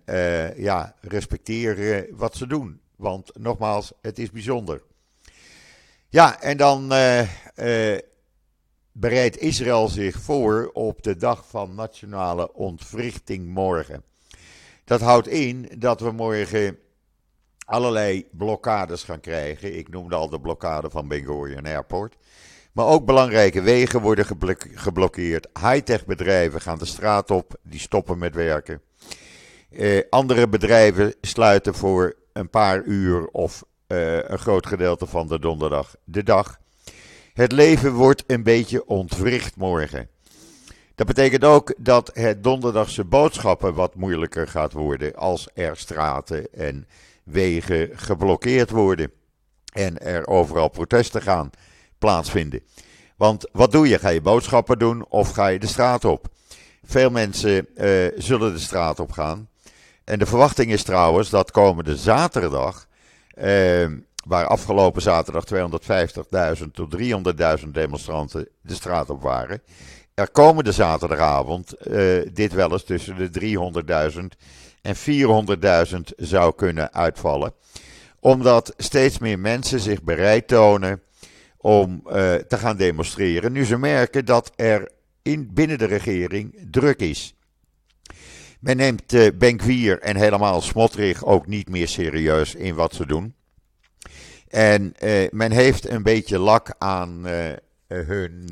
ja, 0.57 0.95
respecteer 1.01 2.07
wat 2.17 2.37
ze 2.37 2.47
doen. 2.47 2.81
Want 2.97 3.31
nogmaals, 3.39 3.93
het 4.03 4.19
is 4.19 4.31
bijzonder. 4.31 4.83
Ja, 6.09 6.41
en 6.41 6.57
dan 6.57 6.89
bereidt 8.93 9.39
Israël 9.39 9.89
zich 9.89 10.21
voor 10.21 10.71
op 10.73 11.03
de 11.03 11.17
dag 11.17 11.49
van 11.49 11.75
nationale 11.75 12.53
ontwrichting 12.53 13.47
morgen. 13.47 14.03
Dat 14.85 15.01
houdt 15.01 15.29
in 15.29 15.71
dat 15.79 16.01
we 16.01 16.11
morgen 16.11 16.79
allerlei 17.65 18.29
blokkades 18.33 19.03
gaan 19.03 19.21
krijgen. 19.21 19.77
Ik 19.77 19.89
noemde 19.89 20.15
al 20.15 20.29
de 20.29 20.41
blokkade 20.41 20.91
van 20.91 21.09
Ben 21.09 21.25
Gurion 21.25 21.67
Airport. 21.67 22.17
Maar 22.73 22.87
ook 22.87 23.05
belangrijke 23.05 23.61
wegen 23.61 24.01
worden 24.01 24.27
geblokkeerd. 24.75 25.49
High-tech 25.61 26.07
bedrijven 26.07 26.61
gaan 26.61 26.79
de 26.79 26.85
straat 26.85 27.31
op, 27.31 27.55
die 27.63 27.81
stoppen 27.81 28.19
met 28.19 28.35
werken. 28.35 28.81
Eh, 29.71 30.01
andere 30.11 30.49
bedrijven 30.49 31.15
sluiten 31.21 31.75
voor 31.75 32.17
een 32.33 32.51
paar 32.51 32.83
uur 32.83 33.27
of 33.27 33.65
eh, 33.87 34.17
een 34.17 34.39
groot 34.39 34.67
gedeelte 34.67 35.07
van 35.07 35.29
de 35.29 35.39
donderdag 35.39 35.95
de 36.05 36.23
dag. 36.23 36.59
Het 37.33 37.53
leven 37.53 37.93
wordt 37.93 38.25
een 38.27 38.43
beetje 38.43 38.87
ontwricht 38.87 39.57
morgen. 39.57 40.09
Dat 40.95 41.07
betekent 41.07 41.45
ook 41.45 41.75
dat 41.79 42.11
het 42.15 42.43
donderdagse 42.43 43.05
boodschappen 43.05 43.75
wat 43.75 43.95
moeilijker 43.95 44.49
gaat 44.49 44.73
worden 44.73 45.15
als 45.15 45.49
er 45.55 45.77
straten 45.77 46.53
en 46.53 46.87
wegen 47.25 47.91
geblokkeerd 47.93 48.71
worden. 48.71 49.13
En 49.73 49.99
er 49.99 50.27
overal 50.27 50.69
protesten 50.69 51.23
gaan 51.23 51.51
plaatsvinden. 51.99 52.63
Want 53.17 53.49
wat 53.53 53.73
doe 53.73 53.89
je? 53.89 53.99
Ga 53.99 54.09
je 54.09 54.21
boodschappen 54.21 54.79
doen 54.79 55.07
of 55.09 55.31
ga 55.31 55.47
je 55.47 55.59
de 55.59 55.67
straat 55.67 56.05
op? 56.05 56.29
Veel 56.85 57.11
mensen 57.11 57.67
uh, 57.77 58.07
zullen 58.17 58.53
de 58.53 58.59
straat 58.59 59.01
op 59.01 59.11
gaan. 59.11 59.49
En 60.09 60.19
de 60.19 60.27
verwachting 60.27 60.71
is 60.73 60.83
trouwens 60.83 61.31
dat 61.31 61.51
komende 61.51 61.97
zaterdag, 61.97 62.87
uh, 63.43 63.87
waar 64.27 64.47
afgelopen 64.47 65.03
zaterdag 65.03 65.45
250.000 66.59 66.65
tot 66.73 66.97
300.000 67.63 67.69
demonstranten 67.73 68.49
de 68.61 68.75
straat 68.75 69.11
op 69.11 69.23
waren, 69.23 69.63
er 70.15 70.31
komende 70.31 70.73
zaterdagavond 70.73 71.75
uh, 71.87 72.23
dit 72.33 72.53
wel 72.53 72.73
eens 72.73 72.85
tussen 72.85 73.17
de 73.17 73.31
300.000 74.13 74.19
en 74.83 74.97
400.000 74.97 75.99
zou 76.17 76.55
kunnen 76.55 76.93
uitvallen. 76.93 77.53
Omdat 78.21 78.75
steeds 78.77 79.19
meer 79.19 79.39
mensen 79.39 79.81
zich 79.81 80.03
bereid 80.03 80.49
tonen 80.49 81.03
om 81.57 82.03
uh, 82.07 82.13
te 82.35 82.57
gaan 82.57 82.77
demonstreren. 82.77 83.53
Nu 83.53 83.65
ze 83.65 83.79
merken 83.79 84.25
dat 84.25 84.53
er 84.57 84.91
in, 85.23 85.51
binnen 85.53 85.79
de 85.79 85.87
regering 85.87 86.67
druk 86.71 87.01
is. 87.01 87.38
Men 88.59 88.77
neemt 88.77 89.13
uh, 89.13 89.29
Benkwier 89.35 89.99
en 89.99 90.17
helemaal 90.17 90.61
Smotrich 90.61 91.25
ook 91.25 91.47
niet 91.47 91.69
meer 91.69 91.89
serieus 91.89 92.55
in 92.55 92.75
wat 92.75 92.95
ze 92.95 93.07
doen. 93.07 93.35
En 94.49 94.95
uh, 95.03 95.29
men 95.31 95.53
heeft 95.53 95.89
een 95.89 96.03
beetje 96.03 96.39
lak 96.39 96.75
aan 96.79 97.27
hun 97.87 98.51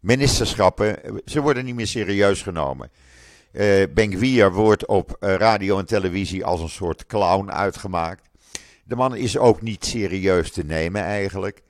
ministerschappen. 0.00 0.98
Ze 1.24 1.40
worden 1.40 1.64
niet 1.64 1.74
meer 1.74 1.86
serieus 1.86 2.42
genomen. 2.42 2.90
Uh, 3.52 3.84
Ben 3.94 4.52
wordt 4.52 4.86
op 4.86 5.16
radio 5.20 5.78
en 5.78 5.86
televisie 5.86 6.44
als 6.44 6.60
een 6.60 6.68
soort 6.68 7.06
clown 7.06 7.50
uitgemaakt. 7.50 8.28
De 8.84 8.96
man 8.96 9.16
is 9.16 9.38
ook 9.38 9.62
niet 9.62 9.84
serieus 9.84 10.50
te 10.50 10.64
nemen 10.64 11.02
eigenlijk. 11.02 11.62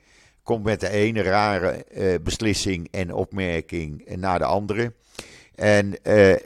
Komt 0.43 0.65
met 0.65 0.81
de 0.81 0.89
ene 0.89 1.23
rare 1.23 1.85
beslissing 2.23 2.89
en 2.91 3.13
opmerking 3.13 4.17
naar 4.17 4.39
de 4.39 4.45
andere. 4.45 4.93
En 5.57 5.99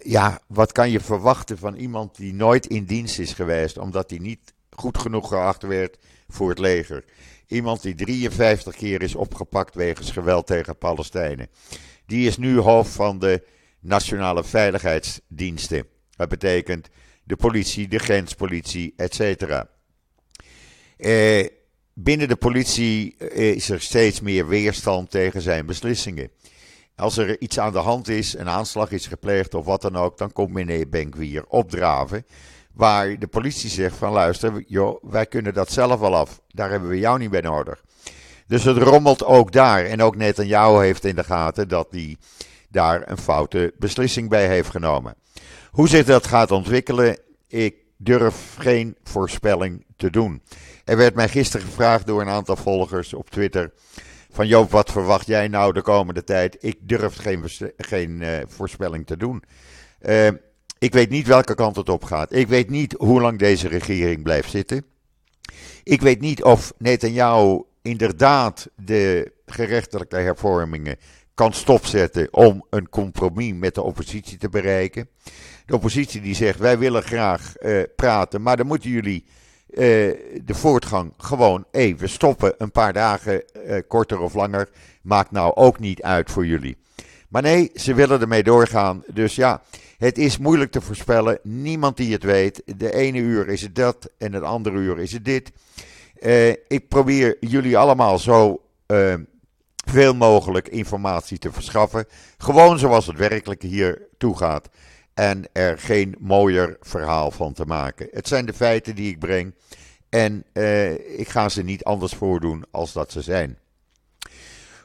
ja, 0.02 0.40
wat 0.46 0.72
kan 0.72 0.90
je 0.90 1.00
verwachten 1.00 1.58
van 1.58 1.74
iemand 1.74 2.16
die 2.16 2.34
nooit 2.34 2.66
in 2.66 2.84
dienst 2.84 3.18
is 3.18 3.32
geweest, 3.32 3.78
omdat 3.78 4.10
hij 4.10 4.18
niet 4.18 4.52
goed 4.70 4.98
genoeg 4.98 5.28
geacht 5.28 5.62
werd 5.62 5.98
voor 6.28 6.48
het 6.48 6.58
leger? 6.58 7.04
Iemand 7.46 7.82
die 7.82 7.94
53 7.94 8.76
keer 8.76 9.02
is 9.02 9.14
opgepakt 9.14 9.74
wegens 9.74 10.10
geweld 10.10 10.46
tegen 10.46 10.78
Palestijnen. 10.78 11.48
Die 12.06 12.26
is 12.26 12.36
nu 12.36 12.58
hoofd 12.58 12.92
van 12.92 13.18
de 13.18 13.42
nationale 13.80 14.44
veiligheidsdiensten. 14.44 15.86
Dat 16.16 16.28
betekent 16.28 16.88
de 17.24 17.36
politie, 17.36 17.88
de 17.88 17.98
grenspolitie, 17.98 18.94
etc. 18.96 19.64
Eh, 20.96 21.46
binnen 21.94 22.28
de 22.28 22.36
politie 22.36 23.16
is 23.28 23.70
er 23.70 23.80
steeds 23.80 24.20
meer 24.20 24.48
weerstand 24.48 25.10
tegen 25.10 25.40
zijn 25.40 25.66
beslissingen. 25.66 26.30
Als 27.00 27.16
er 27.16 27.40
iets 27.40 27.58
aan 27.58 27.72
de 27.72 27.78
hand 27.78 28.08
is, 28.08 28.36
een 28.36 28.48
aanslag 28.48 28.90
is 28.90 29.06
gepleegd 29.06 29.54
of 29.54 29.64
wat 29.64 29.82
dan 29.82 29.96
ook, 29.96 30.18
dan 30.18 30.32
komt 30.32 30.52
meneer 30.52 30.88
Benkwier 30.88 31.44
opdraven. 31.48 32.26
Waar 32.72 33.18
de 33.18 33.26
politie 33.26 33.70
zegt 33.70 33.96
van 33.96 34.12
luister, 34.12 34.64
joh, 34.66 35.02
wij 35.02 35.26
kunnen 35.26 35.54
dat 35.54 35.72
zelf 35.72 36.00
wel 36.00 36.16
af. 36.16 36.40
Daar 36.48 36.70
hebben 36.70 36.88
we 36.88 36.98
jou 36.98 37.18
niet 37.18 37.30
bij 37.30 37.40
nodig. 37.40 37.84
Dus 38.46 38.64
het 38.64 38.76
rommelt 38.76 39.24
ook 39.24 39.52
daar. 39.52 39.84
En 39.84 40.02
ook 40.02 40.16
net 40.16 40.36
jou 40.36 40.84
heeft 40.84 41.04
in 41.04 41.16
de 41.16 41.24
gaten 41.24 41.68
dat 41.68 41.90
die 41.90 42.18
daar 42.68 43.10
een 43.10 43.18
foute 43.18 43.74
beslissing 43.78 44.28
bij 44.28 44.46
heeft 44.48 44.70
genomen. 44.70 45.14
Hoe 45.70 45.88
zich 45.88 46.04
dat 46.04 46.26
gaat 46.26 46.50
ontwikkelen, 46.50 47.18
ik 47.48 47.74
durf 47.96 48.56
geen 48.58 48.96
voorspelling 49.04 49.84
te 49.96 50.10
doen. 50.10 50.42
Er 50.84 50.96
werd 50.96 51.14
mij 51.14 51.28
gisteren 51.28 51.66
gevraagd 51.66 52.06
door 52.06 52.20
een 52.20 52.28
aantal 52.28 52.56
volgers 52.56 53.14
op 53.14 53.30
Twitter. 53.30 53.72
Van 54.32 54.46
Joop, 54.46 54.70
wat 54.70 54.90
verwacht 54.90 55.26
jij 55.26 55.48
nou 55.48 55.72
de 55.72 55.82
komende 55.82 56.24
tijd? 56.24 56.56
Ik 56.60 56.76
durf 56.80 57.16
geen, 57.16 57.44
geen 57.76 58.20
uh, 58.20 58.38
voorspelling 58.46 59.06
te 59.06 59.16
doen. 59.16 59.42
Uh, 60.02 60.28
ik 60.78 60.92
weet 60.92 61.10
niet 61.10 61.26
welke 61.26 61.54
kant 61.54 61.76
het 61.76 61.88
op 61.88 62.04
gaat. 62.04 62.32
Ik 62.32 62.48
weet 62.48 62.70
niet 62.70 62.94
hoe 62.98 63.20
lang 63.20 63.38
deze 63.38 63.68
regering 63.68 64.22
blijft 64.22 64.50
zitten. 64.50 64.84
Ik 65.82 66.00
weet 66.00 66.20
niet 66.20 66.42
of 66.42 66.72
Netanyahu 66.78 67.62
inderdaad 67.82 68.68
de 68.76 69.32
gerechtelijke 69.46 70.16
hervormingen 70.16 70.96
kan 71.34 71.52
stopzetten 71.52 72.32
om 72.32 72.66
een 72.70 72.88
compromis 72.88 73.54
met 73.54 73.74
de 73.74 73.82
oppositie 73.82 74.38
te 74.38 74.48
bereiken. 74.48 75.08
De 75.66 75.74
oppositie 75.74 76.20
die 76.20 76.34
zegt 76.34 76.58
wij 76.58 76.78
willen 76.78 77.02
graag 77.02 77.54
uh, 77.60 77.82
praten, 77.96 78.42
maar 78.42 78.56
dan 78.56 78.66
moeten 78.66 78.90
jullie 78.90 79.24
uh, 79.70 79.76
de 80.44 80.54
voortgang 80.54 81.12
gewoon 81.16 81.64
even 81.70 82.08
stoppen. 82.08 82.54
Een 82.58 82.72
paar 82.72 82.92
dagen 82.92 83.42
uh, 83.66 83.76
korter 83.88 84.20
of 84.20 84.34
langer 84.34 84.68
maakt 85.02 85.30
nou 85.30 85.54
ook 85.54 85.78
niet 85.78 86.02
uit 86.02 86.30
voor 86.30 86.46
jullie. 86.46 86.76
Maar 87.28 87.42
nee, 87.42 87.70
ze 87.74 87.94
willen 87.94 88.20
ermee 88.20 88.42
doorgaan. 88.42 89.04
Dus 89.12 89.34
ja, 89.34 89.62
het 89.98 90.18
is 90.18 90.38
moeilijk 90.38 90.70
te 90.70 90.80
voorspellen. 90.80 91.38
Niemand 91.42 91.96
die 91.96 92.12
het 92.12 92.22
weet. 92.22 92.62
De 92.76 92.94
ene 92.94 93.18
uur 93.18 93.48
is 93.48 93.62
het 93.62 93.74
dat 93.74 94.10
en 94.18 94.32
het 94.32 94.42
andere 94.42 94.76
uur 94.76 94.98
is 94.98 95.12
het 95.12 95.24
dit. 95.24 95.52
Uh, 96.20 96.48
ik 96.48 96.88
probeer 96.88 97.36
jullie 97.40 97.78
allemaal 97.78 98.18
zo 98.18 98.60
veel 99.90 100.14
mogelijk 100.14 100.68
informatie 100.68 101.38
te 101.38 101.52
verschaffen. 101.52 102.06
Gewoon 102.38 102.78
zoals 102.78 103.06
het 103.06 103.16
werkelijk 103.16 103.62
hier 103.62 104.02
toe 104.18 104.36
gaat. 104.36 104.68
En 105.20 105.44
er 105.52 105.78
geen 105.78 106.16
mooier 106.18 106.76
verhaal 106.80 107.30
van 107.30 107.52
te 107.52 107.64
maken. 107.64 108.08
Het 108.10 108.28
zijn 108.28 108.46
de 108.46 108.52
feiten 108.52 108.94
die 108.94 109.10
ik 109.10 109.18
breng. 109.18 109.54
En 110.08 110.44
uh, 110.52 111.18
ik 111.18 111.28
ga 111.28 111.48
ze 111.48 111.62
niet 111.62 111.84
anders 111.84 112.12
voordoen 112.12 112.64
als 112.70 112.92
dat 112.92 113.12
ze 113.12 113.22
zijn. 113.22 113.58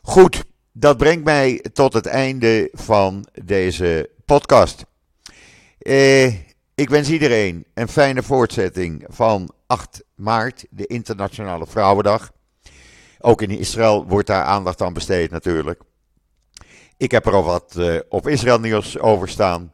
Goed, 0.01 0.43
dat 0.71 0.97
brengt 0.97 1.23
mij 1.23 1.65
tot 1.73 1.93
het 1.93 2.05
einde 2.05 2.69
van 2.73 3.27
deze 3.43 4.09
podcast. 4.25 4.85
Eh, 5.77 6.25
ik 6.75 6.89
wens 6.89 7.09
iedereen 7.09 7.65
een 7.73 7.89
fijne 7.89 8.23
voortzetting 8.23 9.05
van 9.07 9.51
8 9.67 10.03
maart, 10.15 10.65
de 10.69 10.87
Internationale 10.87 11.67
Vrouwendag. 11.67 12.31
Ook 13.19 13.41
in 13.41 13.49
Israël 13.49 14.07
wordt 14.07 14.27
daar 14.27 14.43
aandacht 14.43 14.81
aan 14.81 14.93
besteed 14.93 15.31
natuurlijk. 15.31 15.81
Ik 16.97 17.11
heb 17.11 17.25
er 17.25 17.33
al 17.33 17.43
wat 17.43 17.75
uh, 17.77 17.99
op 18.09 18.27
Israël 18.27 18.59
nieuws 18.59 18.99
over 18.99 19.29
staan. 19.29 19.73